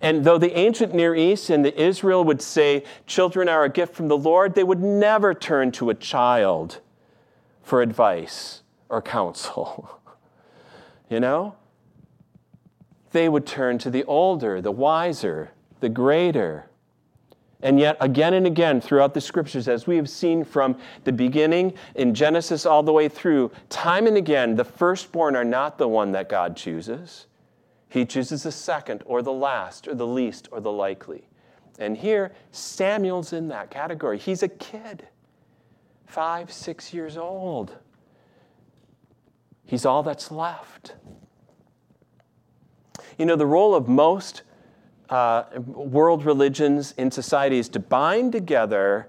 And 0.00 0.24
though 0.24 0.38
the 0.38 0.56
ancient 0.56 0.94
Near 0.94 1.14
East 1.14 1.50
and 1.50 1.64
the 1.64 1.80
Israel 1.80 2.24
would 2.24 2.42
say 2.42 2.84
children 3.06 3.48
are 3.48 3.64
a 3.64 3.68
gift 3.68 3.94
from 3.94 4.08
the 4.08 4.18
Lord, 4.18 4.54
they 4.54 4.64
would 4.64 4.82
never 4.82 5.34
turn 5.34 5.72
to 5.72 5.90
a 5.90 5.94
child 5.94 6.80
for 7.62 7.82
advice 7.82 8.62
or 8.88 9.00
counsel. 9.02 10.00
you 11.10 11.20
know? 11.20 11.54
they 13.16 13.30
would 13.30 13.46
turn 13.46 13.78
to 13.78 13.88
the 13.88 14.04
older, 14.04 14.60
the 14.60 14.70
wiser, 14.70 15.50
the 15.80 15.88
greater. 15.88 16.66
And 17.62 17.80
yet, 17.80 17.96
again 17.98 18.34
and 18.34 18.46
again 18.46 18.78
throughout 18.78 19.14
the 19.14 19.22
scriptures, 19.22 19.68
as 19.68 19.86
we 19.86 19.96
have 19.96 20.10
seen 20.10 20.44
from 20.44 20.76
the 21.04 21.12
beginning 21.12 21.72
in 21.94 22.12
Genesis 22.12 22.66
all 22.66 22.82
the 22.82 22.92
way 22.92 23.08
through, 23.08 23.50
time 23.70 24.06
and 24.06 24.18
again, 24.18 24.54
the 24.54 24.64
firstborn 24.64 25.34
are 25.34 25.44
not 25.44 25.78
the 25.78 25.88
one 25.88 26.12
that 26.12 26.28
God 26.28 26.58
chooses. 26.58 27.26
He 27.96 28.04
chooses 28.04 28.42
the 28.42 28.52
second 28.52 29.02
or 29.06 29.22
the 29.22 29.32
last 29.32 29.88
or 29.88 29.94
the 29.94 30.06
least 30.06 30.48
or 30.52 30.60
the 30.60 30.70
likely. 30.70 31.26
And 31.78 31.96
here, 31.96 32.32
Samuel's 32.52 33.32
in 33.32 33.48
that 33.48 33.70
category. 33.70 34.18
He's 34.18 34.42
a 34.42 34.48
kid, 34.48 35.08
five, 36.04 36.52
six 36.52 36.92
years 36.92 37.16
old. 37.16 37.74
He's 39.64 39.86
all 39.86 40.02
that's 40.02 40.30
left. 40.30 40.94
You 43.16 43.24
know, 43.24 43.34
the 43.34 43.46
role 43.46 43.74
of 43.74 43.88
most 43.88 44.42
uh, 45.08 45.44
world 45.56 46.26
religions 46.26 46.92
in 46.98 47.10
society 47.10 47.58
is 47.58 47.70
to 47.70 47.78
bind 47.78 48.32
together 48.32 49.08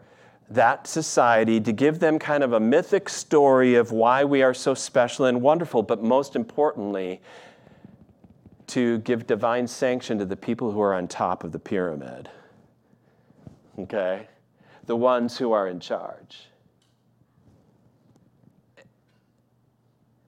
that 0.49 0.87
society, 0.87 1.59
to 1.59 1.73
give 1.73 1.99
them 1.99 2.17
kind 2.19 2.41
of 2.41 2.53
a 2.53 2.59
mythic 2.61 3.09
story 3.09 3.75
of 3.75 3.91
why 3.91 4.23
we 4.23 4.43
are 4.43 4.53
so 4.53 4.73
special 4.73 5.25
and 5.25 5.41
wonderful, 5.41 5.83
but 5.83 6.01
most 6.01 6.37
importantly, 6.37 7.19
to 8.67 8.99
give 8.99 9.27
divine 9.27 9.67
sanction 9.67 10.19
to 10.19 10.25
the 10.25 10.35
people 10.35 10.71
who 10.71 10.81
are 10.81 10.93
on 10.93 11.07
top 11.07 11.43
of 11.43 11.51
the 11.51 11.59
pyramid. 11.59 12.29
Okay? 13.79 14.27
The 14.85 14.95
ones 14.95 15.37
who 15.37 15.51
are 15.51 15.67
in 15.67 15.79
charge. 15.79 16.49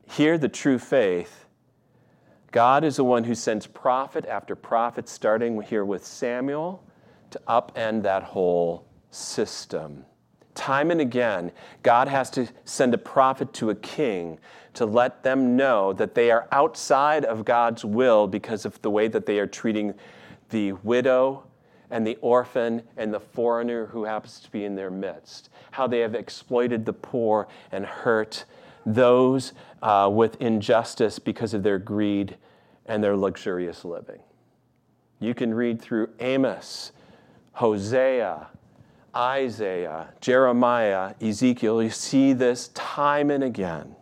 Here, 0.10 0.38
the 0.38 0.49
true 0.49 0.80
faith 0.80 1.45
God 2.52 2.84
is 2.84 2.95
the 2.95 3.04
one 3.04 3.23
who 3.23 3.36
sends 3.36 3.67
prophet 3.67 4.25
after 4.25 4.56
prophet, 4.56 5.08
starting 5.08 5.62
here 5.62 5.86
with 5.86 6.04
Samuel, 6.04 6.84
to 7.30 7.39
upend 7.47 8.04
that 8.04 8.23
whole 8.23 8.88
system. 9.12 10.06
Time 10.59 10.91
and 10.91 10.99
again, 10.99 11.53
God 11.83 12.09
has 12.09 12.29
to 12.31 12.45
send 12.65 12.93
a 12.93 12.97
prophet 12.97 13.53
to 13.53 13.69
a 13.69 13.75
king 13.75 14.39
to 14.73 14.85
let 14.85 15.23
them 15.23 15.55
know 15.55 15.93
that 15.93 16.15
they 16.15 16.31
are 16.31 16.49
outside 16.51 17.23
of 17.23 17.45
God's 17.45 17.85
will 17.85 18.27
because 18.27 18.65
of 18.65 18.79
the 18.81 18.89
way 18.89 19.07
that 19.07 19.25
they 19.25 19.39
are 19.39 19.47
treating 19.47 19.93
the 20.49 20.73
widow 20.73 21.45
and 21.89 22.05
the 22.05 22.17
orphan 22.19 22.83
and 22.97 23.13
the 23.13 23.21
foreigner 23.21 23.85
who 23.85 24.03
happens 24.03 24.41
to 24.41 24.51
be 24.51 24.65
in 24.65 24.75
their 24.75 24.91
midst. 24.91 25.49
How 25.71 25.87
they 25.87 25.99
have 25.99 26.13
exploited 26.13 26.85
the 26.85 26.91
poor 26.91 27.47
and 27.71 27.85
hurt 27.85 28.43
those 28.85 29.53
uh, 29.81 30.09
with 30.11 30.41
injustice 30.41 31.19
because 31.19 31.53
of 31.53 31.63
their 31.63 31.79
greed 31.79 32.35
and 32.85 33.01
their 33.01 33.15
luxurious 33.15 33.85
living. 33.85 34.19
You 35.21 35.33
can 35.33 35.53
read 35.53 35.81
through 35.81 36.09
Amos, 36.19 36.91
Hosea, 37.53 38.47
Isaiah, 39.15 40.13
Jeremiah, 40.21 41.13
Ezekiel. 41.21 41.81
You 41.81 41.89
see 41.89 42.33
this 42.33 42.69
time 42.69 43.31
and 43.31 43.43
again. 43.43 43.95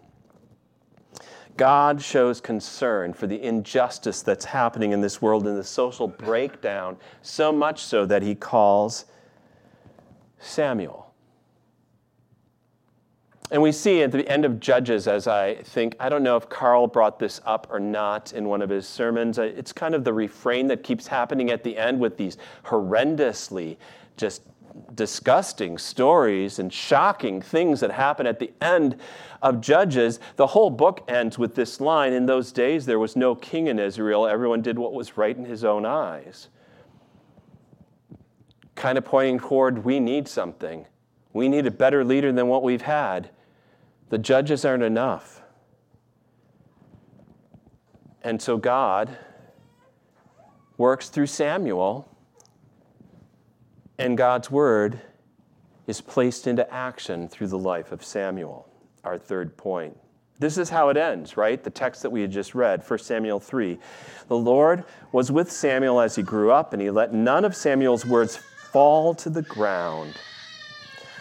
God 1.58 2.02
shows 2.02 2.40
concern 2.40 3.14
for 3.14 3.26
the 3.26 3.42
injustice 3.42 4.22
that's 4.22 4.46
happening 4.46 4.92
in 4.92 5.02
this 5.02 5.22
world 5.22 5.48
and 5.48 5.58
the 5.58 5.64
social 5.64 6.08
breakdown, 6.08 6.98
so 7.24 7.52
much 7.52 7.84
so 7.84 8.06
that 8.06 8.22
he 8.22 8.36
calls 8.36 9.06
Samuel. 10.38 11.08
And 13.50 13.62
we 13.62 13.72
see 13.72 14.04
at 14.04 14.12
the 14.12 14.28
end 14.28 14.44
of 14.44 14.60
Judges, 14.60 15.08
as 15.08 15.26
I 15.26 15.56
think, 15.56 15.96
I 16.00 16.10
don't 16.10 16.22
know 16.22 16.36
if 16.36 16.50
Carl 16.50 16.86
brought 16.86 17.18
this 17.18 17.40
up 17.46 17.68
or 17.72 17.80
not 17.80 18.34
in 18.34 18.48
one 18.50 18.62
of 18.62 18.70
his 18.70 18.88
sermons. 18.88 19.40
Uh, 19.40 19.44
it's 19.44 19.72
kind 19.72 19.96
of 19.96 20.04
the 20.04 20.14
refrain 20.14 20.68
that 20.68 20.84
keeps 20.84 21.08
happening 21.08 21.50
at 21.50 21.64
the 21.64 21.78
end 21.78 22.00
with 22.00 22.18
these 22.18 22.38
horrendously 22.66 23.78
just 24.18 24.42
disgusting 24.94 25.78
stories 25.78 26.60
and 26.60 26.72
shocking 26.72 27.42
things 27.42 27.80
that 27.80 27.92
happen 27.92 28.28
at 28.28 28.40
the 28.40 28.52
end 28.62 28.98
of 29.42 29.62
Judges. 29.62 30.20
The 30.36 30.48
whole 30.48 30.70
book 30.70 31.04
ends 31.08 31.38
with 31.38 31.56
this 31.56 31.80
line 31.80 32.14
In 32.14 32.26
those 32.26 32.52
days, 32.52 32.86
there 32.86 33.00
was 33.00 33.16
no 33.16 33.36
king 33.36 33.68
in 33.68 33.80
Israel. 33.80 34.28
Everyone 34.28 34.62
did 34.62 34.80
what 34.80 34.94
was 34.94 35.18
right 35.18 35.36
in 35.36 35.46
his 35.46 35.64
own 35.64 35.86
eyes. 35.86 36.50
Kind 38.76 38.98
of 38.98 39.06
pointing 39.06 39.40
toward 39.40 39.84
we 39.84 40.00
need 40.00 40.28
something. 40.28 40.86
We 41.34 41.50
need 41.50 41.68
a 41.68 41.72
better 41.72 42.04
leader 42.04 42.32
than 42.32 42.48
what 42.48 42.64
we've 42.64 42.82
had. 42.82 43.30
The 44.10 44.18
judges 44.18 44.66
aren't 44.66 44.84
enough. 44.84 45.42
And 48.24 48.42
so 48.42 48.58
God 48.58 49.18
works 50.78 51.10
through 51.10 51.28
Samuel, 51.28 52.08
and 53.98 54.18
God's 54.18 54.52
word 54.52 55.02
is 55.88 56.02
placed 56.02 56.48
into 56.48 56.72
action 56.72 57.28
through 57.28 57.48
the 57.48 57.58
life 57.58 57.92
of 57.92 58.04
Samuel, 58.04 58.68
our 59.04 59.18
third 59.18 59.58
point. 59.58 59.98
This 60.40 60.58
is 60.58 60.70
how 60.70 60.90
it 60.90 60.98
ends, 60.98 61.36
right? 61.36 61.64
The 61.64 61.72
text 61.72 62.04
that 62.04 62.12
we 62.12 62.22
had 62.22 62.32
just 62.32 62.54
read, 62.54 62.88
1 62.88 63.00
Samuel 63.00 63.40
3. 63.40 63.80
The 64.28 64.38
Lord 64.38 64.84
was 65.12 65.32
with 65.32 65.52
Samuel 65.52 66.00
as 66.00 66.16
he 66.16 66.22
grew 66.22 66.52
up, 66.52 66.74
and 66.74 66.82
he 66.82 66.92
let 66.92 67.14
none 67.14 67.44
of 67.44 67.56
Samuel's 67.56 68.06
words 68.06 68.38
fall 68.72 69.16
to 69.16 69.32
the 69.32 69.42
ground. 69.42 70.14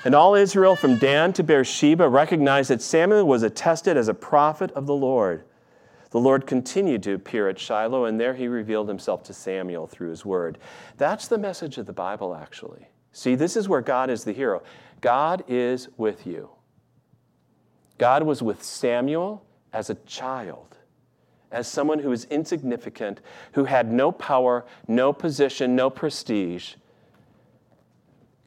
And 0.05 0.15
all 0.15 0.35
Israel 0.35 0.77
from 0.77 0.99
Dan 0.99 1.33
to 1.33 1.43
Beersheba 1.43 2.09
recognized 2.09 2.71
that 2.71 2.83
Samuel 2.83 3.27
was 3.27 3.43
attested 3.43 3.97
as 3.97 4.09
a 4.09 4.15
prophet 4.15 4.71
of 4.73 4.87
the 4.87 4.95
Lord. 4.95 5.45
The 6.11 6.21
Lord 6.21 6.47
continued 6.47 7.03
to 7.05 7.15
appear 7.15 7.49
at 7.49 7.59
Shiloh, 7.59 8.05
and 8.05 8.21
there 8.21 8.35
he 8.35 8.49
revealed 8.49 8.89
himself 8.89 9.23
to 9.25 9.33
Samuel 9.33 9.87
through 9.87 10.11
his 10.11 10.25
word. 10.25 10.59
That's 10.97 11.29
the 11.29 11.39
message 11.39 11.79
of 11.79 11.87
the 11.87 11.93
Bible, 11.93 12.35
actually. 12.35 12.89
See, 13.13 13.35
this 13.35 13.57
is 13.57 13.69
where 13.69 13.81
God 13.81 14.11
is 14.11 14.25
the 14.25 14.33
hero. 14.33 14.63
God 15.01 15.45
is 15.49 15.89
with 15.97 16.27
you. 16.27 16.51
God 17.99 18.23
was 18.23 18.43
with 18.43 18.63
Samuel 18.63 19.45
as 19.73 19.91
a 19.91 19.95
child, 19.95 20.77
as 21.51 21.67
someone 21.67 21.99
who 21.99 22.11
was 22.11 22.25
insignificant, 22.27 23.21
who 23.53 23.65
had 23.65 23.91
no 23.91 24.13
power, 24.13 24.65
no 24.87 25.13
position, 25.13 25.75
no 25.75 25.91
prestige. 25.91 26.75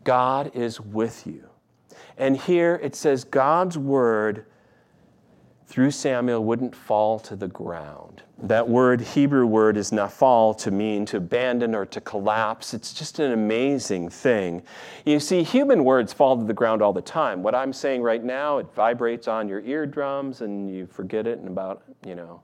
God 0.03 0.51
is 0.53 0.79
with 0.79 1.25
you. 1.27 1.49
And 2.17 2.37
here 2.37 2.79
it 2.81 2.95
says 2.95 3.23
God's 3.23 3.77
word 3.77 4.45
through 5.69 5.91
Samuel 5.91 6.43
wouldn't 6.43 6.75
fall 6.75 7.19
to 7.19 7.35
the 7.35 7.47
ground. 7.47 8.23
That 8.41 8.67
word, 8.67 9.01
Hebrew 9.01 9.45
word, 9.45 9.77
is 9.77 9.91
nafal 9.91 10.57
to 10.57 10.71
mean 10.71 11.05
to 11.05 11.17
abandon 11.17 11.75
or 11.75 11.85
to 11.85 12.01
collapse. 12.01 12.73
It's 12.73 12.91
just 12.91 13.19
an 13.19 13.33
amazing 13.33 14.09
thing. 14.09 14.63
You 15.05 15.19
see, 15.19 15.43
human 15.43 15.83
words 15.83 16.11
fall 16.11 16.35
to 16.39 16.43
the 16.43 16.55
ground 16.55 16.81
all 16.81 16.91
the 16.91 17.03
time. 17.03 17.43
What 17.43 17.53
I'm 17.53 17.71
saying 17.71 18.01
right 18.01 18.23
now, 18.23 18.57
it 18.57 18.65
vibrates 18.73 19.27
on 19.27 19.47
your 19.47 19.59
eardrums 19.59 20.41
and 20.41 20.73
you 20.73 20.87
forget 20.87 21.27
it 21.27 21.37
in 21.37 21.47
about, 21.47 21.83
you 22.03 22.15
know, 22.15 22.41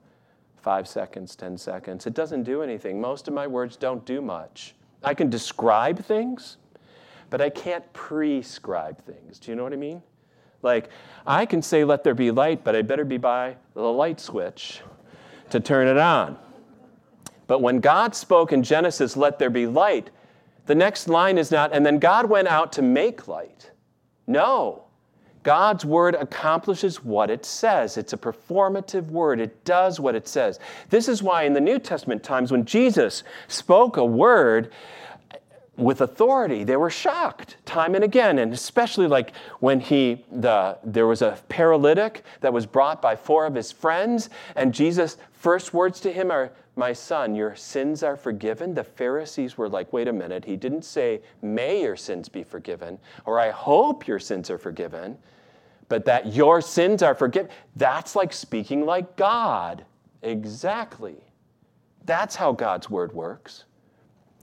five 0.61 0.87
seconds, 0.87 1.35
10 1.35 1.57
seconds. 1.57 2.05
It 2.05 2.13
doesn't 2.13 2.43
do 2.43 2.61
anything. 2.61 3.01
Most 3.01 3.27
of 3.27 3.33
my 3.33 3.47
words 3.47 3.75
don't 3.75 4.05
do 4.05 4.21
much. 4.21 4.75
I 5.03 5.15
can 5.15 5.31
describe 5.31 5.97
things, 6.05 6.57
but 7.31 7.41
I 7.41 7.49
can't 7.49 7.91
prescribe 7.91 9.03
things. 9.03 9.39
Do 9.39 9.49
you 9.49 9.55
know 9.55 9.63
what 9.63 9.73
I 9.73 9.77
mean? 9.77 10.03
Like, 10.65 10.89
I 11.25 11.45
can 11.45 11.61
say, 11.61 11.85
let 11.85 12.03
there 12.03 12.15
be 12.15 12.31
light, 12.31 12.63
but 12.63 12.75
I 12.75 12.81
better 12.81 13.05
be 13.05 13.17
by 13.17 13.55
the 13.73 13.81
light 13.81 14.19
switch 14.19 14.81
to 15.51 15.59
turn 15.59 15.87
it 15.87 15.97
on. 15.97 16.37
But 17.47 17.61
when 17.61 17.79
God 17.79 18.15
spoke 18.15 18.51
in 18.51 18.63
Genesis, 18.63 19.15
let 19.15 19.39
there 19.39 19.49
be 19.49 19.67
light, 19.67 20.09
the 20.65 20.75
next 20.75 21.07
line 21.07 21.37
is 21.37 21.51
not, 21.51 21.71
and 21.73 21.85
then 21.85 21.99
God 21.99 22.27
went 22.27 22.47
out 22.47 22.73
to 22.73 22.81
make 22.81 23.27
light. 23.27 23.71
No. 24.27 24.85
God's 25.43 25.85
word 25.85 26.15
accomplishes 26.15 27.03
what 27.03 27.29
it 27.29 27.45
says. 27.45 27.97
It's 27.97 28.13
a 28.13 28.17
performative 28.17 29.05
word. 29.09 29.39
It 29.39 29.63
does 29.63 29.99
what 29.99 30.15
it 30.15 30.27
says. 30.27 30.59
This 30.89 31.07
is 31.07 31.21
why 31.21 31.43
in 31.43 31.53
the 31.53 31.61
New 31.61 31.77
Testament 31.77 32.23
times 32.23 32.51
when 32.51 32.65
Jesus 32.65 33.23
spoke 33.47 33.97
a 33.97 34.05
word, 34.05 34.71
with 35.77 36.01
authority 36.01 36.63
they 36.63 36.77
were 36.77 36.89
shocked 36.89 37.57
time 37.65 37.95
and 37.95 38.03
again 38.03 38.39
and 38.39 38.53
especially 38.53 39.07
like 39.07 39.35
when 39.59 39.79
he 39.79 40.23
the 40.31 40.77
there 40.83 41.07
was 41.07 41.21
a 41.21 41.37
paralytic 41.49 42.23
that 42.41 42.53
was 42.53 42.65
brought 42.65 43.01
by 43.01 43.15
four 43.15 43.45
of 43.45 43.55
his 43.55 43.71
friends 43.71 44.29
and 44.55 44.73
jesus 44.73 45.17
first 45.31 45.73
words 45.73 45.99
to 45.99 46.11
him 46.11 46.31
are 46.31 46.51
my 46.77 46.91
son 46.91 47.33
your 47.33 47.55
sins 47.55 48.03
are 48.03 48.17
forgiven. 48.17 48.73
The 48.73 48.83
pharisees 48.83 49.57
were 49.57 49.69
like 49.69 49.91
wait 49.93 50.07
a 50.07 50.13
minute 50.13 50.45
he 50.45 50.55
didn't 50.55 50.83
say 50.83 51.21
may 51.41 51.81
your 51.81 51.95
sins 51.95 52.29
be 52.29 52.43
forgiven 52.43 52.97
or 53.25 53.39
i 53.39 53.49
hope 53.49 54.07
your 54.07 54.19
sins 54.19 54.49
are 54.49 54.57
forgiven 54.57 55.17
but 55.87 56.05
that 56.05 56.33
your 56.33 56.61
sins 56.61 57.03
are 57.03 57.13
forgiven. 57.13 57.49
That's 57.75 58.15
like 58.15 58.33
speaking 58.33 58.85
like 58.85 59.15
god. 59.15 59.85
Exactly. 60.21 61.17
That's 62.05 62.35
how 62.35 62.51
god's 62.53 62.89
word 62.89 63.13
works 63.13 63.65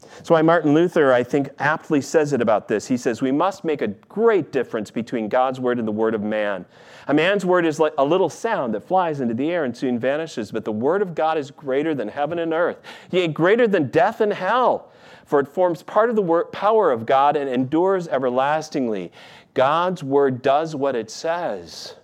That's 0.02 0.30
why 0.30 0.42
Martin 0.42 0.74
Luther, 0.74 1.12
I 1.12 1.22
think, 1.22 1.50
aptly 1.58 2.00
says 2.00 2.32
it 2.32 2.40
about 2.40 2.68
this. 2.68 2.86
He 2.86 2.96
says, 2.96 3.22
We 3.22 3.32
must 3.32 3.64
make 3.64 3.82
a 3.82 3.88
great 3.88 4.52
difference 4.52 4.90
between 4.90 5.28
God's 5.28 5.60
word 5.60 5.78
and 5.78 5.86
the 5.86 5.92
word 5.92 6.14
of 6.14 6.22
man. 6.22 6.64
A 7.08 7.14
man's 7.14 7.44
word 7.44 7.66
is 7.66 7.80
like 7.80 7.94
a 7.98 8.04
little 8.04 8.28
sound 8.28 8.74
that 8.74 8.86
flies 8.86 9.20
into 9.20 9.34
the 9.34 9.50
air 9.50 9.64
and 9.64 9.76
soon 9.76 9.98
vanishes, 9.98 10.52
but 10.52 10.64
the 10.64 10.72
word 10.72 11.02
of 11.02 11.14
God 11.14 11.38
is 11.38 11.50
greater 11.50 11.94
than 11.94 12.08
heaven 12.08 12.38
and 12.38 12.52
earth, 12.52 12.78
yea, 13.10 13.28
greater 13.28 13.66
than 13.66 13.88
death 13.88 14.20
and 14.20 14.32
hell, 14.32 14.92
for 15.24 15.40
it 15.40 15.48
forms 15.48 15.82
part 15.82 16.10
of 16.10 16.16
the 16.16 16.44
power 16.52 16.90
of 16.90 17.06
God 17.06 17.36
and 17.36 17.48
endures 17.48 18.06
everlastingly. 18.08 19.10
God's 19.54 20.02
word 20.02 20.42
does 20.42 20.76
what 20.76 20.94
it 20.94 21.10
says. 21.10 21.96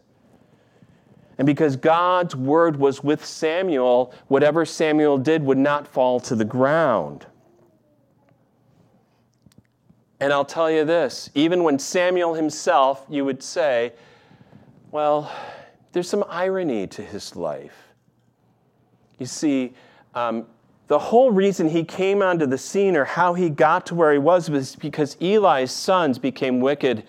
And 1.39 1.47
because 1.47 1.77
God's 1.77 2.35
word 2.35 2.77
was 2.77 3.05
with 3.05 3.25
Samuel, 3.25 4.13
whatever 4.27 4.65
Samuel 4.65 5.19
did 5.19 5.45
would 5.45 5.59
not 5.59 5.87
fall 5.87 6.19
to 6.21 6.35
the 6.35 6.45
ground. 6.45 7.27
And 10.21 10.33
I'll 10.33 10.45
tell 10.45 10.71
you 10.71 10.85
this 10.85 11.31
even 11.35 11.63
when 11.63 11.79
Samuel 11.79 12.35
himself, 12.35 13.05
you 13.09 13.25
would 13.25 13.43
say, 13.43 13.93
well, 14.91 15.31
there's 15.93 16.09
some 16.09 16.25
irony 16.29 16.87
to 16.89 17.03
his 17.03 17.37
life. 17.37 17.89
You 19.19 19.27
see, 19.27 19.75
um, 20.15 20.47
the 20.89 20.99
whole 20.99 21.31
reason 21.31 21.69
he 21.69 21.85
came 21.85 22.23
onto 22.23 22.47
the 22.47 22.57
scene 22.57 22.97
or 22.97 23.05
how 23.05 23.35
he 23.35 23.51
got 23.51 23.85
to 23.87 23.95
where 23.95 24.13
he 24.13 24.19
was 24.19 24.49
was 24.49 24.75
because 24.77 25.17
Eli's 25.21 25.71
sons 25.71 26.19
became 26.19 26.61
wicked 26.61 27.05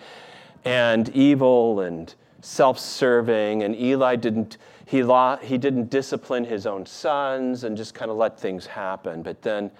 and 0.64 1.08
evil 1.10 1.80
and 1.80 2.14
self 2.42 2.78
serving, 2.78 3.62
and 3.62 3.74
Eli 3.76 4.16
didn't. 4.16 4.58
He, 4.84 4.98
he 5.42 5.56
didn't 5.56 5.88
discipline 5.88 6.44
his 6.44 6.66
own 6.66 6.84
sons 6.84 7.62
and 7.62 7.76
just 7.76 7.94
kind 7.94 8.10
of 8.10 8.16
let 8.16 8.38
things 8.38 8.66
happen. 8.66 9.22
But 9.22 9.40
then 9.40 9.70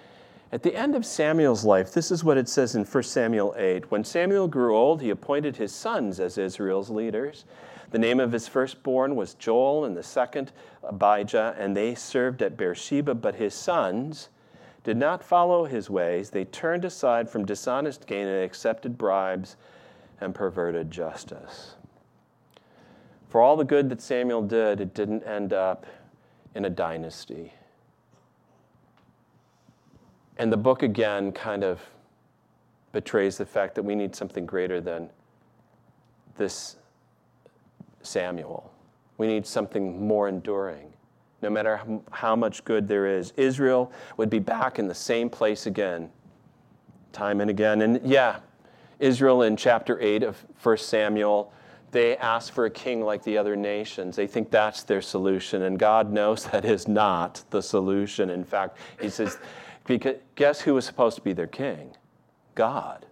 at 0.51 0.63
the 0.63 0.75
end 0.75 0.95
of 0.95 1.05
Samuel's 1.05 1.63
life, 1.63 1.93
this 1.93 2.11
is 2.11 2.23
what 2.23 2.37
it 2.37 2.49
says 2.49 2.75
in 2.75 2.83
1 2.83 3.03
Samuel 3.03 3.55
8. 3.57 3.89
When 3.89 4.03
Samuel 4.03 4.49
grew 4.49 4.75
old, 4.75 5.01
he 5.01 5.09
appointed 5.09 5.55
his 5.55 5.73
sons 5.73 6.19
as 6.19 6.37
Israel's 6.37 6.89
leaders. 6.89 7.45
The 7.91 7.99
name 7.99 8.19
of 8.19 8.33
his 8.33 8.49
firstborn 8.49 9.15
was 9.15 9.33
Joel, 9.35 9.85
and 9.85 9.95
the 9.95 10.03
second 10.03 10.51
Abijah, 10.83 11.55
and 11.57 11.75
they 11.75 11.95
served 11.95 12.41
at 12.41 12.57
Beersheba. 12.57 13.15
But 13.15 13.35
his 13.35 13.53
sons 13.53 14.29
did 14.83 14.97
not 14.97 15.23
follow 15.23 15.65
his 15.65 15.89
ways. 15.89 16.29
They 16.29 16.45
turned 16.45 16.83
aside 16.83 17.29
from 17.29 17.45
dishonest 17.45 18.05
gain 18.05 18.27
and 18.27 18.43
accepted 18.43 18.97
bribes 18.97 19.55
and 20.19 20.35
perverted 20.35 20.91
justice. 20.91 21.75
For 23.29 23.39
all 23.39 23.55
the 23.55 23.63
good 23.63 23.89
that 23.89 24.01
Samuel 24.01 24.41
did, 24.41 24.81
it 24.81 24.93
didn't 24.93 25.23
end 25.23 25.53
up 25.53 25.85
in 26.55 26.65
a 26.65 26.69
dynasty. 26.69 27.53
And 30.37 30.51
the 30.51 30.57
book 30.57 30.83
again 30.83 31.31
kind 31.31 31.63
of 31.63 31.79
betrays 32.91 33.37
the 33.37 33.45
fact 33.45 33.75
that 33.75 33.83
we 33.83 33.95
need 33.95 34.15
something 34.15 34.45
greater 34.45 34.81
than 34.81 35.09
this 36.37 36.77
Samuel. 38.01 38.71
We 39.17 39.27
need 39.27 39.45
something 39.45 40.05
more 40.05 40.27
enduring. 40.27 40.91
No 41.41 41.49
matter 41.49 41.81
how 42.11 42.35
much 42.35 42.63
good 42.65 42.87
there 42.87 43.07
is, 43.07 43.33
Israel 43.37 43.91
would 44.17 44.29
be 44.29 44.39
back 44.39 44.79
in 44.79 44.87
the 44.87 44.95
same 44.95 45.29
place 45.29 45.65
again, 45.65 46.09
time 47.13 47.41
and 47.41 47.49
again. 47.49 47.81
And 47.81 47.99
yeah, 48.03 48.39
Israel 48.99 49.41
in 49.41 49.57
chapter 49.57 49.99
8 49.99 50.23
of 50.23 50.43
1 50.61 50.77
Samuel, 50.77 51.51
they 51.91 52.15
ask 52.17 52.53
for 52.53 52.65
a 52.65 52.69
king 52.69 53.01
like 53.01 53.23
the 53.23 53.37
other 53.37 53.55
nations. 53.55 54.15
They 54.15 54.27
think 54.27 54.49
that's 54.49 54.83
their 54.83 55.01
solution, 55.01 55.63
and 55.63 55.77
God 55.77 56.11
knows 56.11 56.45
that 56.45 56.63
is 56.63 56.87
not 56.87 57.43
the 57.49 57.61
solution. 57.61 58.29
In 58.29 58.43
fact, 58.43 58.77
He 59.01 59.09
says, 59.09 59.37
because 59.85 60.15
guess 60.35 60.61
who 60.61 60.73
was 60.75 60.85
supposed 60.85 61.15
to 61.17 61.21
be 61.21 61.33
their 61.33 61.47
king? 61.47 61.95
God. 62.55 63.05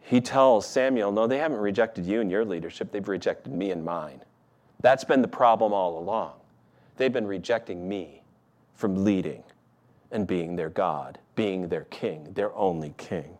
He 0.00 0.20
tells 0.20 0.66
Samuel, 0.66 1.12
No, 1.12 1.26
they 1.26 1.38
haven't 1.38 1.58
rejected 1.58 2.06
you 2.06 2.20
and 2.20 2.30
your 2.30 2.44
leadership, 2.44 2.90
they've 2.90 3.06
rejected 3.06 3.52
me 3.52 3.70
and 3.70 3.84
mine. 3.84 4.22
That's 4.80 5.04
been 5.04 5.22
the 5.22 5.28
problem 5.28 5.72
all 5.72 5.98
along. 5.98 6.32
They've 6.96 7.12
been 7.12 7.26
rejecting 7.26 7.88
me 7.88 8.22
from 8.74 9.04
leading 9.04 9.42
and 10.10 10.26
being 10.26 10.56
their 10.56 10.70
God, 10.70 11.18
being 11.34 11.68
their 11.68 11.84
king, 11.84 12.32
their 12.32 12.54
only 12.56 12.94
king. 12.96 13.38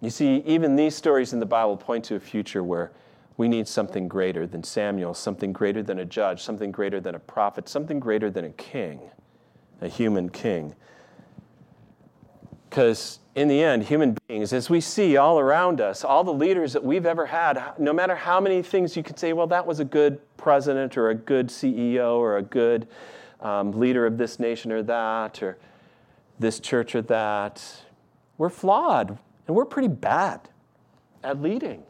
You 0.00 0.10
see, 0.10 0.42
even 0.46 0.76
these 0.76 0.94
stories 0.94 1.32
in 1.32 1.40
the 1.40 1.46
Bible 1.46 1.76
point 1.76 2.04
to 2.06 2.16
a 2.16 2.20
future 2.20 2.62
where 2.62 2.92
we 3.36 3.48
need 3.48 3.66
something 3.66 4.08
greater 4.08 4.46
than 4.46 4.62
Samuel, 4.62 5.14
something 5.14 5.52
greater 5.52 5.82
than 5.82 5.98
a 5.98 6.04
judge, 6.04 6.42
something 6.42 6.70
greater 6.70 7.00
than 7.00 7.14
a 7.14 7.18
prophet, 7.18 7.68
something 7.68 7.98
greater 7.98 8.30
than 8.30 8.44
a 8.44 8.50
king 8.50 9.00
a 9.82 9.88
human 9.88 10.30
king. 10.30 10.74
Because 12.70 13.18
in 13.34 13.48
the 13.48 13.62
end, 13.62 13.84
human 13.84 14.16
beings, 14.28 14.52
as 14.52 14.70
we 14.70 14.80
see 14.80 15.16
all 15.16 15.38
around 15.38 15.80
us, 15.80 16.04
all 16.04 16.24
the 16.24 16.32
leaders 16.32 16.72
that 16.72 16.82
we've 16.82 17.04
ever 17.04 17.26
had, 17.26 17.60
no 17.78 17.92
matter 17.92 18.14
how 18.14 18.40
many 18.40 18.62
things 18.62 18.96
you 18.96 19.02
could 19.02 19.18
say, 19.18 19.32
well, 19.32 19.46
that 19.48 19.66
was 19.66 19.80
a 19.80 19.84
good 19.84 20.20
president 20.36 20.96
or 20.96 21.10
a 21.10 21.14
good 21.14 21.48
CEO 21.48 22.16
or 22.16 22.38
a 22.38 22.42
good 22.42 22.88
um, 23.40 23.72
leader 23.72 24.06
of 24.06 24.16
this 24.16 24.38
nation 24.38 24.70
or 24.72 24.82
that, 24.82 25.42
or 25.42 25.58
this 26.38 26.60
church 26.60 26.94
or 26.94 27.02
that, 27.02 27.62
we're 28.38 28.48
flawed 28.48 29.18
and 29.46 29.56
we're 29.56 29.64
pretty 29.64 29.88
bad 29.88 30.40
at 31.22 31.42
leading. 31.42 31.82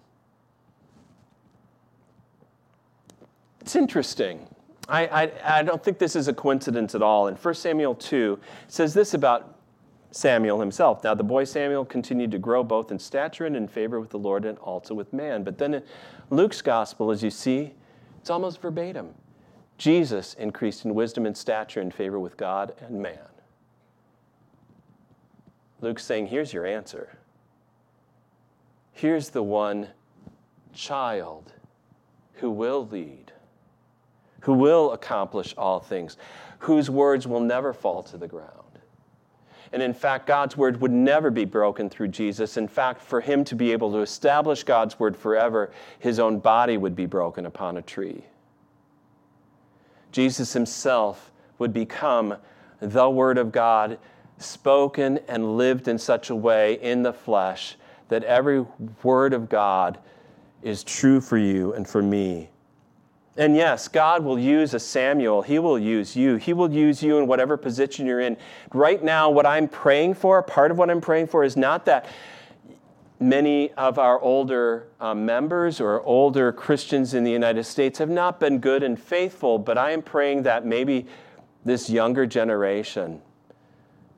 It's 3.61 3.77
interesting. 3.77 4.49
I, 4.89 5.07
I, 5.07 5.59
I, 5.59 5.63
don't 5.63 5.83
think 5.83 5.99
this 5.99 6.17
is 6.17 6.29
a 6.29 6.35
coincidence 6.35 6.95
at 6.95 7.03
all. 7.03 7.29
In 7.29 7.37
1 7.37 7.55
Samuel 7.55 7.95
2, 7.95 8.39
it 8.67 8.73
says 8.73 8.95
this 8.95 9.15
about 9.15 9.59
Samuel 10.11 10.61
himself. 10.61 11.05
Now, 11.05 11.15
the 11.15 11.23
boy 11.23 11.45
Samuel 11.45 11.85
continued 11.85 12.31
to 12.33 12.39
grow 12.39 12.65
both 12.65 12.91
in 12.91 12.99
stature 12.99 13.47
and 13.47 13.57
in 13.57 13.69
favor 13.69 14.01
with 14.01 14.11
the 14.11 14.19
Lord 14.19 14.45
and 14.45 14.59
also 14.59 14.93
with 14.95 15.13
man. 15.13 15.45
But 15.45 15.59
then 15.59 15.75
in 15.75 15.83
Luke's 16.31 16.63
gospel, 16.63 17.11
as 17.11 17.23
you 17.23 17.31
see, 17.31 17.75
it's 18.21 18.31
almost 18.31 18.61
verbatim. 18.61 19.15
Jesus 19.79 20.35
increased 20.35 20.85
in 20.85 20.95
wisdom 20.95 21.27
and 21.27 21.37
stature 21.37 21.81
and 21.81 21.93
favor 21.93 22.19
with 22.19 22.37
God 22.37 22.75
and 22.81 23.01
man. 23.01 23.19
Luke's 25.81 26.05
saying, 26.05 26.29
here's 26.29 26.53
your 26.53 26.67
answer. 26.67 27.19
Here's 28.93 29.31
the 29.31 29.43
one 29.43 29.89
child 30.73 31.53
who 32.35 32.51
will 32.51 32.87
lead 32.87 33.32
who 34.43 34.53
will 34.53 34.93
accomplish 34.93 35.55
all 35.57 35.81
things, 35.81 36.17
whose 36.59 36.91
words 36.91 37.27
will 37.27 37.41
never 37.41 37.73
fall 37.73 38.03
to 38.03 38.17
the 38.17 38.29
ground. 38.29 38.51
And 39.73 39.83
in 39.83 39.95
fact, 39.95 40.27
God's 40.27 40.57
word 40.57 40.81
would 40.81 40.93
never 40.93 41.31
be 41.31 41.47
broken 41.47 41.89
through 41.89 42.09
Jesus. 42.09 42.57
In 42.57 42.69
fact, 42.69 43.01
for 43.01 43.21
him 43.21 43.43
to 43.45 43.57
be 43.57 43.73
able 43.73 43.91
to 43.93 43.99
establish 43.99 44.65
God's 44.65 44.99
word 45.01 45.17
forever, 45.17 45.73
his 45.99 46.19
own 46.19 46.41
body 46.41 46.77
would 46.77 46.95
be 46.95 47.07
broken 47.07 47.47
upon 47.47 47.79
a 47.79 47.83
tree. 47.83 48.25
Jesus 50.11 50.53
himself 50.53 51.33
would 51.59 51.73
become 51.73 52.37
the 52.81 53.09
word 53.09 53.39
of 53.39 53.51
God, 53.51 53.99
spoken 54.37 55.21
and 55.27 55.57
lived 55.57 55.89
in 55.89 55.97
such 55.99 56.29
a 56.29 56.37
way 56.37 56.75
in 56.83 57.03
the 57.03 57.13
flesh 57.13 57.77
that 58.09 58.25
every 58.25 58.67
word 59.03 59.33
of 59.33 59.49
God 59.49 59.99
is 60.63 60.85
true 60.85 61.21
for 61.21 61.39
you 61.39 61.73
and 61.73 61.89
for 61.89 62.03
me 62.03 62.52
and 63.37 63.57
yes, 63.57 63.89
God 63.89 64.23
will 64.23 64.39
use 64.39 64.75
a 64.75 64.81
Samuel. 64.81 65.41
He 65.41 65.59
will 65.59 65.79
use 65.79 66.15
you. 66.15 66.37
He 66.37 66.53
will 66.53 66.71
use 66.71 67.03
you 67.03 67.19
in 67.19 67.27
whatever 67.27 67.57
position 67.57 68.07
you're 68.07 68.21
in. 68.21 68.37
Right 68.75 69.03
now, 69.03 69.31
what 69.31 69.47
I'm 69.47 69.69
praying 69.69 70.15
for, 70.15 70.43
part 70.43 70.71
of 70.71 70.77
what 70.77 70.91
I'm 70.91 71.01
praying 71.01 71.29
for, 71.29 71.43
is 71.43 71.57
not 71.57 71.87
that 71.87 72.07
many 73.19 73.73
of 73.73 73.99
our 73.99 74.21
older 74.21 74.89
uh, 75.01 75.15
members 75.15 75.81
or 75.81 76.03
older 76.03 76.53
Christians 76.53 77.15
in 77.15 77.25
the 77.25 77.31
United 77.31 77.65
States 77.65 77.99
have 77.99 78.11
not 78.11 78.39
been 78.39 78.59
good 78.59 78.83
and 78.83 79.01
faithful, 79.01 79.59
but 79.59 79.79
I 79.79 79.93
am 79.93 80.03
praying 80.03 80.43
that 80.43 80.67
maybe 80.67 81.07
this 81.65 81.89
younger 81.89 82.27
generation, 82.27 83.23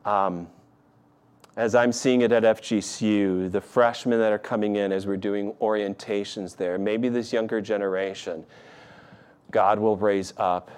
um, 0.04 0.48
as 1.56 1.76
I'm 1.76 1.92
seeing 1.92 2.22
it 2.22 2.32
at 2.32 2.42
FGCU, 2.42 3.52
the 3.52 3.60
freshmen 3.60 4.18
that 4.18 4.32
are 4.32 4.38
coming 4.38 4.74
in 4.74 4.90
as 4.90 5.06
we're 5.06 5.18
doing 5.18 5.52
orientations 5.60 6.56
there, 6.56 6.78
maybe 6.78 7.08
this 7.08 7.32
younger 7.32 7.60
generation 7.60 8.44
God 9.54 9.78
will 9.78 9.96
raise 9.96 10.34
up 10.36 10.68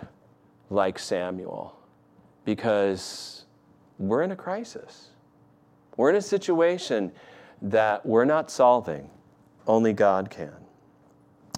like 0.68 0.98
Samuel 0.98 1.74
because 2.44 3.46
we're 3.98 4.22
in 4.22 4.32
a 4.32 4.36
crisis. 4.36 5.12
We're 5.96 6.10
in 6.10 6.16
a 6.16 6.20
situation 6.20 7.10
that 7.62 8.04
we're 8.04 8.26
not 8.26 8.50
solving, 8.50 9.08
only 9.66 9.94
God 9.94 10.28
can. 10.28 10.65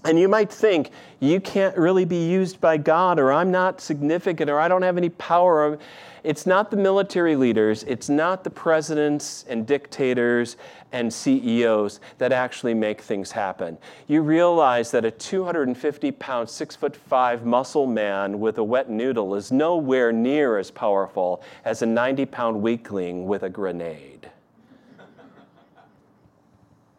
And 0.05 0.19
you 0.19 0.29
might 0.29 0.51
think, 0.51 0.91
you 1.21 1.41
can't 1.41 1.77
really 1.77 2.05
be 2.05 2.29
used 2.29 2.61
by 2.61 2.77
God, 2.77 3.19
or 3.19 3.33
I'm 3.33 3.51
not 3.51 3.81
significant, 3.81 4.49
or 4.49 4.61
I 4.61 4.69
don't 4.69 4.83
have 4.83 4.97
any 4.97 5.09
power. 5.09 5.77
It's 6.23 6.47
not 6.47 6.71
the 6.71 6.77
military 6.77 7.35
leaders, 7.37 7.83
it's 7.85 8.09
not 8.09 8.45
the 8.45 8.51
presidents 8.51 9.45
and 9.49 9.67
dictators 9.67 10.57
and 10.93 11.13
CEOs 11.13 12.01
that 12.19 12.33
actually 12.33 12.75
make 12.75 13.01
things 13.01 13.33
happen. 13.33 13.77
You 14.07 14.23
realize 14.23 14.91
that 14.93 15.05
a 15.05 15.11
250 15.11 16.13
pound, 16.13 16.49
six 16.49 16.77
foot 16.77 16.95
five 16.95 17.45
muscle 17.45 17.87
man 17.87 18.41
with 18.41 18.59
a 18.59 18.65
wet 18.65 18.89
noodle 18.89 19.35
is 19.35 19.51
nowhere 19.53 20.13
near 20.13 20.59
as 20.59 20.71
powerful 20.71 21.43
as 21.65 21.83
a 21.83 21.87
90 21.87 22.27
pound 22.27 22.63
weakling 22.63 23.27
with 23.27 23.43
a 23.43 23.51
grenade. 23.51 24.31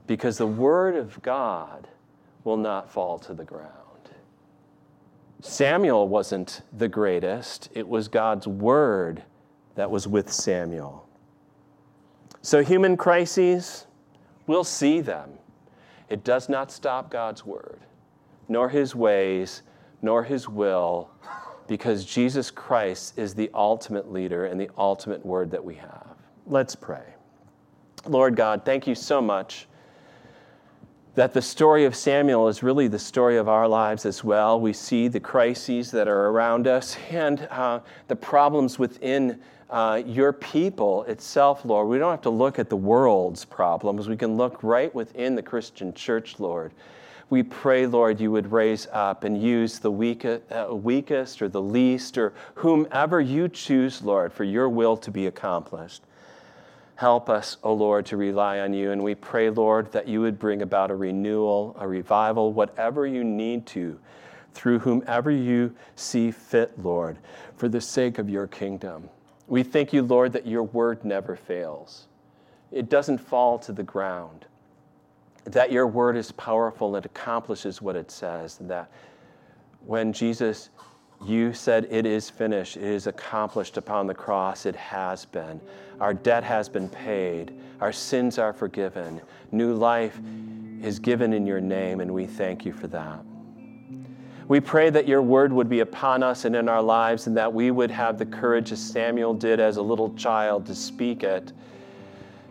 because 0.07 0.39
the 0.39 0.47
Word 0.47 0.95
of 0.95 1.21
God 1.21 1.87
will 2.43 2.57
not 2.57 2.89
fall 2.89 3.19
to 3.19 3.33
the 3.33 3.43
ground. 3.43 3.73
Samuel 5.41 6.07
wasn't 6.09 6.63
the 6.77 6.89
greatest, 6.89 7.69
it 7.73 7.87
was 7.87 8.09
God's 8.09 8.47
word 8.47 9.23
that 9.75 9.89
was 9.89 10.05
with 10.07 10.31
Samuel. 10.31 11.07
So, 12.41 12.61
human 12.61 12.97
crises, 12.97 13.87
we'll 14.47 14.65
see 14.65 14.99
them. 14.99 15.31
It 16.09 16.23
does 16.25 16.49
not 16.49 16.71
stop 16.71 17.09
God's 17.09 17.45
word, 17.45 17.79
nor 18.49 18.67
his 18.67 18.95
ways, 18.95 19.61
nor 20.01 20.23
his 20.23 20.49
will, 20.49 21.09
because 21.67 22.03
Jesus 22.03 22.51
Christ 22.51 23.17
is 23.17 23.33
the 23.33 23.49
ultimate 23.53 24.11
leader 24.11 24.45
and 24.45 24.59
the 24.59 24.69
ultimate 24.77 25.25
word 25.25 25.51
that 25.51 25.63
we 25.63 25.75
have. 25.75 26.15
Let's 26.47 26.75
pray. 26.75 27.13
Lord 28.05 28.35
God, 28.35 28.65
thank 28.65 28.87
you 28.87 28.95
so 28.95 29.21
much 29.21 29.67
that 31.15 31.33
the 31.33 31.41
story 31.41 31.85
of 31.85 31.95
Samuel 31.95 32.47
is 32.47 32.63
really 32.63 32.87
the 32.87 32.99
story 32.99 33.37
of 33.37 33.49
our 33.49 33.67
lives 33.67 34.05
as 34.05 34.23
well. 34.23 34.59
We 34.59 34.73
see 34.73 35.07
the 35.07 35.19
crises 35.19 35.91
that 35.91 36.07
are 36.07 36.27
around 36.27 36.67
us 36.67 36.97
and 37.09 37.47
uh, 37.51 37.79
the 38.07 38.15
problems 38.15 38.79
within 38.79 39.39
uh, 39.69 40.01
your 40.05 40.33
people 40.33 41.03
itself, 41.03 41.65
Lord. 41.65 41.87
We 41.87 41.99
don't 41.99 42.11
have 42.11 42.21
to 42.21 42.29
look 42.29 42.57
at 42.59 42.69
the 42.69 42.77
world's 42.77 43.45
problems. 43.45 44.07
We 44.07 44.17
can 44.17 44.37
look 44.37 44.63
right 44.63 44.93
within 44.93 45.35
the 45.35 45.43
Christian 45.43 45.93
church, 45.93 46.39
Lord. 46.39 46.71
We 47.29 47.43
pray, 47.43 47.85
Lord, 47.85 48.19
you 48.19 48.31
would 48.31 48.51
raise 48.51 48.87
up 48.91 49.23
and 49.23 49.39
use 49.39 49.77
the 49.77 49.91
uh, 49.91 50.73
weakest 50.73 51.41
or 51.41 51.47
the 51.47 51.61
least 51.61 52.17
or 52.17 52.33
whomever 52.55 53.21
you 53.21 53.47
choose, 53.47 54.01
Lord, 54.01 54.33
for 54.33 54.43
your 54.43 54.67
will 54.67 54.97
to 54.97 55.11
be 55.11 55.27
accomplished. 55.27 56.01
Help 56.99 57.29
us, 57.29 57.55
O 57.63 57.69
oh 57.69 57.73
Lord, 57.75 58.05
to 58.07 58.17
rely 58.17 58.59
on 58.59 58.73
you. 58.73 58.91
And 58.91 59.01
we 59.01 59.15
pray, 59.15 59.49
Lord, 59.49 59.89
that 59.93 60.05
you 60.05 60.19
would 60.19 60.37
bring 60.37 60.61
about 60.61 60.91
a 60.91 60.95
renewal, 60.95 61.73
a 61.79 61.87
revival, 61.87 62.51
whatever 62.51 63.07
you 63.07 63.23
need 63.23 63.65
to, 63.67 63.97
through 64.53 64.79
whomever 64.79 65.31
you 65.31 65.73
see 65.95 66.29
fit, 66.29 66.77
Lord, 66.77 67.17
for 67.55 67.69
the 67.69 67.79
sake 67.79 68.17
of 68.17 68.29
your 68.29 68.47
kingdom. 68.47 69.09
We 69.47 69.63
thank 69.63 69.93
you, 69.93 70.03
Lord, 70.03 70.33
that 70.33 70.45
your 70.45 70.63
word 70.63 71.05
never 71.05 71.37
fails, 71.37 72.07
it 72.69 72.89
doesn't 72.89 73.19
fall 73.19 73.57
to 73.59 73.71
the 73.71 73.81
ground, 73.81 74.45
that 75.45 75.71
your 75.71 75.87
word 75.87 76.17
is 76.17 76.33
powerful 76.33 76.97
and 76.97 77.05
accomplishes 77.05 77.81
what 77.81 77.95
it 77.95 78.11
says, 78.11 78.59
and 78.59 78.69
that 78.71 78.91
when 79.85 80.11
Jesus 80.11 80.69
you 81.25 81.53
said, 81.53 81.87
It 81.89 82.05
is 82.05 82.29
finished. 82.29 82.77
It 82.77 82.83
is 82.83 83.07
accomplished 83.07 83.77
upon 83.77 84.07
the 84.07 84.13
cross. 84.13 84.65
It 84.65 84.75
has 84.75 85.25
been. 85.25 85.59
Our 85.99 86.13
debt 86.13 86.43
has 86.43 86.69
been 86.69 86.89
paid. 86.89 87.53
Our 87.81 87.91
sins 87.91 88.37
are 88.37 88.53
forgiven. 88.53 89.21
New 89.51 89.73
life 89.73 90.19
is 90.81 90.99
given 90.99 91.33
in 91.33 91.45
your 91.45 91.61
name, 91.61 91.99
and 91.99 92.13
we 92.13 92.25
thank 92.25 92.65
you 92.65 92.73
for 92.73 92.87
that. 92.87 93.19
We 94.47 94.59
pray 94.59 94.89
that 94.89 95.07
your 95.07 95.21
word 95.21 95.53
would 95.53 95.69
be 95.69 95.81
upon 95.81 96.23
us 96.23 96.45
and 96.45 96.55
in 96.55 96.67
our 96.67 96.81
lives, 96.81 97.27
and 97.27 97.37
that 97.37 97.53
we 97.53 97.69
would 97.69 97.91
have 97.91 98.17
the 98.17 98.25
courage, 98.25 98.71
as 98.71 98.81
Samuel 98.81 99.33
did 99.33 99.59
as 99.59 99.77
a 99.77 99.81
little 99.81 100.13
child, 100.15 100.65
to 100.65 100.75
speak 100.75 101.23
it, 101.23 101.53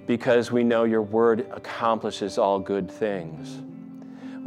because 0.07 0.52
we 0.52 0.62
know 0.62 0.85
your 0.85 1.02
word 1.02 1.46
accomplishes 1.50 2.38
all 2.38 2.61
good 2.61 2.90
things. 2.90 3.62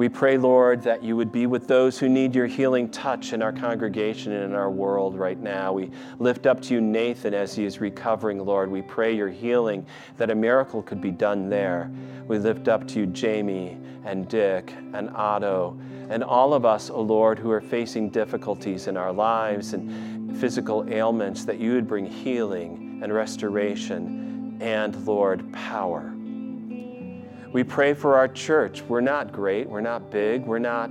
We 0.02 0.10
pray, 0.10 0.36
Lord, 0.36 0.82
that 0.82 1.04
you 1.04 1.16
would 1.16 1.32
be 1.32 1.46
with 1.46 1.68
those 1.68 2.00
who 2.00 2.10
need 2.10 2.34
your 2.34 2.48
healing 2.48 2.90
touch 2.90 3.34
in 3.34 3.44
our 3.44 3.54
congregation 3.54 4.32
and 4.32 4.46
in 4.46 4.56
our 4.56 4.72
world 4.72 5.16
right 5.16 5.40
now. 5.40 5.74
We 5.74 5.92
lift 6.18 6.48
up 6.48 6.60
to 6.64 6.74
you 6.74 6.82
Nathan 6.82 7.36
as 7.36 7.54
he 7.54 7.66
is 7.66 7.80
recovering, 7.80 8.44
Lord. 8.44 8.72
We 8.72 8.82
pray 8.82 9.16
your 9.16 9.30
healing, 9.30 9.86
that 10.18 10.32
a 10.32 10.36
miracle 10.36 10.82
could 10.82 11.02
be 11.02 11.12
done 11.12 11.50
there. 11.50 11.92
We 12.26 12.40
lift 12.40 12.68
up 12.68 12.88
to 12.88 13.02
you 13.02 13.06
Jamie 13.06 13.78
and 14.04 14.28
Dick 14.28 14.74
and 14.96 15.12
Otto 15.12 15.80
and 16.10 16.24
all 16.24 16.56
of 16.56 16.66
us, 16.66 16.90
O 16.90 16.96
oh 16.96 17.02
Lord, 17.02 17.38
who 17.38 17.52
are 17.52 17.62
facing 17.62 18.10
difficulties 18.10 18.88
in 18.88 18.98
our 18.98 19.14
lives 19.14 19.74
and 19.74 20.36
physical 20.36 20.84
ailments, 20.92 21.46
that 21.46 21.60
you 21.60 21.74
would 21.74 21.88
bring 21.88 22.08
healing 22.08 23.02
and 23.04 23.14
restoration 23.14 24.58
and, 24.62 25.06
Lord, 25.06 25.54
power. 25.54 26.12
We 27.54 27.66
pray 27.66 27.94
for 27.94 28.16
our 28.16 28.30
church. 28.30 28.82
We're 28.84 29.02
not 29.02 29.34
great, 29.34 29.68
we're 29.68 29.82
not 29.82 30.10
big, 30.10 30.46
we're 30.46 30.60
not, 30.60 30.90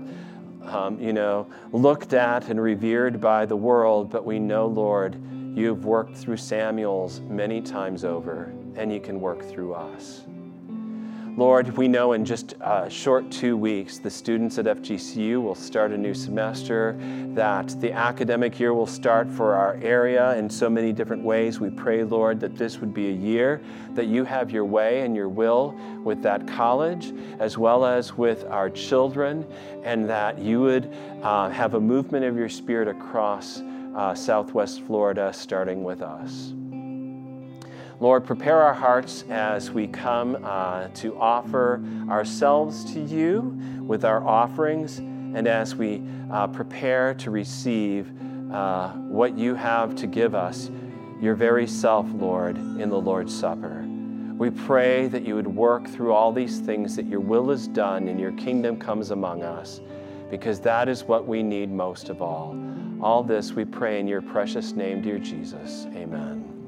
um, 0.62 1.00
you 1.00 1.14
know, 1.14 1.46
looked 1.72 2.12
at 2.12 2.50
and 2.50 2.60
revered 2.60 3.18
by 3.18 3.46
the 3.46 3.56
world, 3.56 4.10
but 4.10 4.26
we 4.26 4.38
know, 4.38 4.66
Lord, 4.66 5.16
you've 5.56 5.86
worked 5.86 6.16
through 6.16 6.36
Samuel's 6.36 7.20
many 7.20 7.62
times 7.62 8.04
over, 8.04 8.52
and 8.76 8.92
you 8.92 9.00
can 9.00 9.22
work 9.22 9.42
through 9.42 9.72
us. 9.72 10.24
Lord, 11.40 11.74
we 11.78 11.88
know 11.88 12.12
in 12.12 12.26
just 12.26 12.52
a 12.60 12.90
short 12.90 13.30
two 13.30 13.56
weeks, 13.56 13.96
the 13.96 14.10
students 14.10 14.58
at 14.58 14.66
FGCU 14.66 15.42
will 15.42 15.54
start 15.54 15.90
a 15.90 15.96
new 15.96 16.12
semester, 16.12 16.98
that 17.32 17.80
the 17.80 17.90
academic 17.92 18.60
year 18.60 18.74
will 18.74 18.86
start 18.86 19.26
for 19.26 19.54
our 19.54 19.78
area 19.80 20.36
in 20.36 20.50
so 20.50 20.68
many 20.68 20.92
different 20.92 21.24
ways. 21.24 21.58
We 21.58 21.70
pray, 21.70 22.04
Lord, 22.04 22.40
that 22.40 22.58
this 22.58 22.76
would 22.80 22.92
be 22.92 23.08
a 23.08 23.14
year 23.14 23.62
that 23.94 24.04
you 24.04 24.22
have 24.24 24.50
your 24.50 24.66
way 24.66 25.00
and 25.00 25.16
your 25.16 25.30
will 25.30 25.74
with 26.04 26.22
that 26.24 26.46
college, 26.46 27.14
as 27.38 27.56
well 27.56 27.86
as 27.86 28.18
with 28.18 28.44
our 28.44 28.68
children, 28.68 29.46
and 29.82 30.10
that 30.10 30.38
you 30.38 30.60
would 30.60 30.94
uh, 31.22 31.48
have 31.48 31.72
a 31.72 31.80
movement 31.80 32.26
of 32.26 32.36
your 32.36 32.50
spirit 32.50 32.86
across 32.86 33.62
uh, 33.96 34.14
Southwest 34.14 34.82
Florida, 34.82 35.32
starting 35.32 35.84
with 35.84 36.02
us. 36.02 36.52
Lord, 38.00 38.24
prepare 38.24 38.62
our 38.62 38.72
hearts 38.72 39.24
as 39.28 39.70
we 39.70 39.86
come 39.86 40.42
uh, 40.42 40.88
to 40.94 41.20
offer 41.20 41.82
ourselves 42.08 42.90
to 42.94 43.00
you 43.00 43.54
with 43.86 44.06
our 44.06 44.26
offerings 44.26 44.96
and 44.98 45.46
as 45.46 45.74
we 45.74 46.02
uh, 46.32 46.46
prepare 46.46 47.12
to 47.14 47.30
receive 47.30 48.10
uh, 48.50 48.92
what 48.92 49.36
you 49.36 49.54
have 49.54 49.94
to 49.96 50.06
give 50.06 50.34
us, 50.34 50.70
your 51.20 51.34
very 51.34 51.66
self, 51.66 52.06
Lord, 52.14 52.56
in 52.56 52.88
the 52.88 52.98
Lord's 52.98 53.38
Supper. 53.38 53.84
We 54.38 54.48
pray 54.48 55.06
that 55.08 55.26
you 55.26 55.34
would 55.34 55.46
work 55.46 55.86
through 55.86 56.14
all 56.14 56.32
these 56.32 56.58
things, 56.58 56.96
that 56.96 57.04
your 57.04 57.20
will 57.20 57.50
is 57.50 57.68
done 57.68 58.08
and 58.08 58.18
your 58.18 58.32
kingdom 58.32 58.78
comes 58.78 59.10
among 59.10 59.42
us, 59.42 59.82
because 60.30 60.58
that 60.60 60.88
is 60.88 61.04
what 61.04 61.28
we 61.28 61.42
need 61.42 61.70
most 61.70 62.08
of 62.08 62.22
all. 62.22 62.58
All 63.02 63.22
this 63.22 63.52
we 63.52 63.66
pray 63.66 64.00
in 64.00 64.08
your 64.08 64.22
precious 64.22 64.72
name, 64.72 65.02
dear 65.02 65.18
Jesus. 65.18 65.84
Amen. 65.94 66.59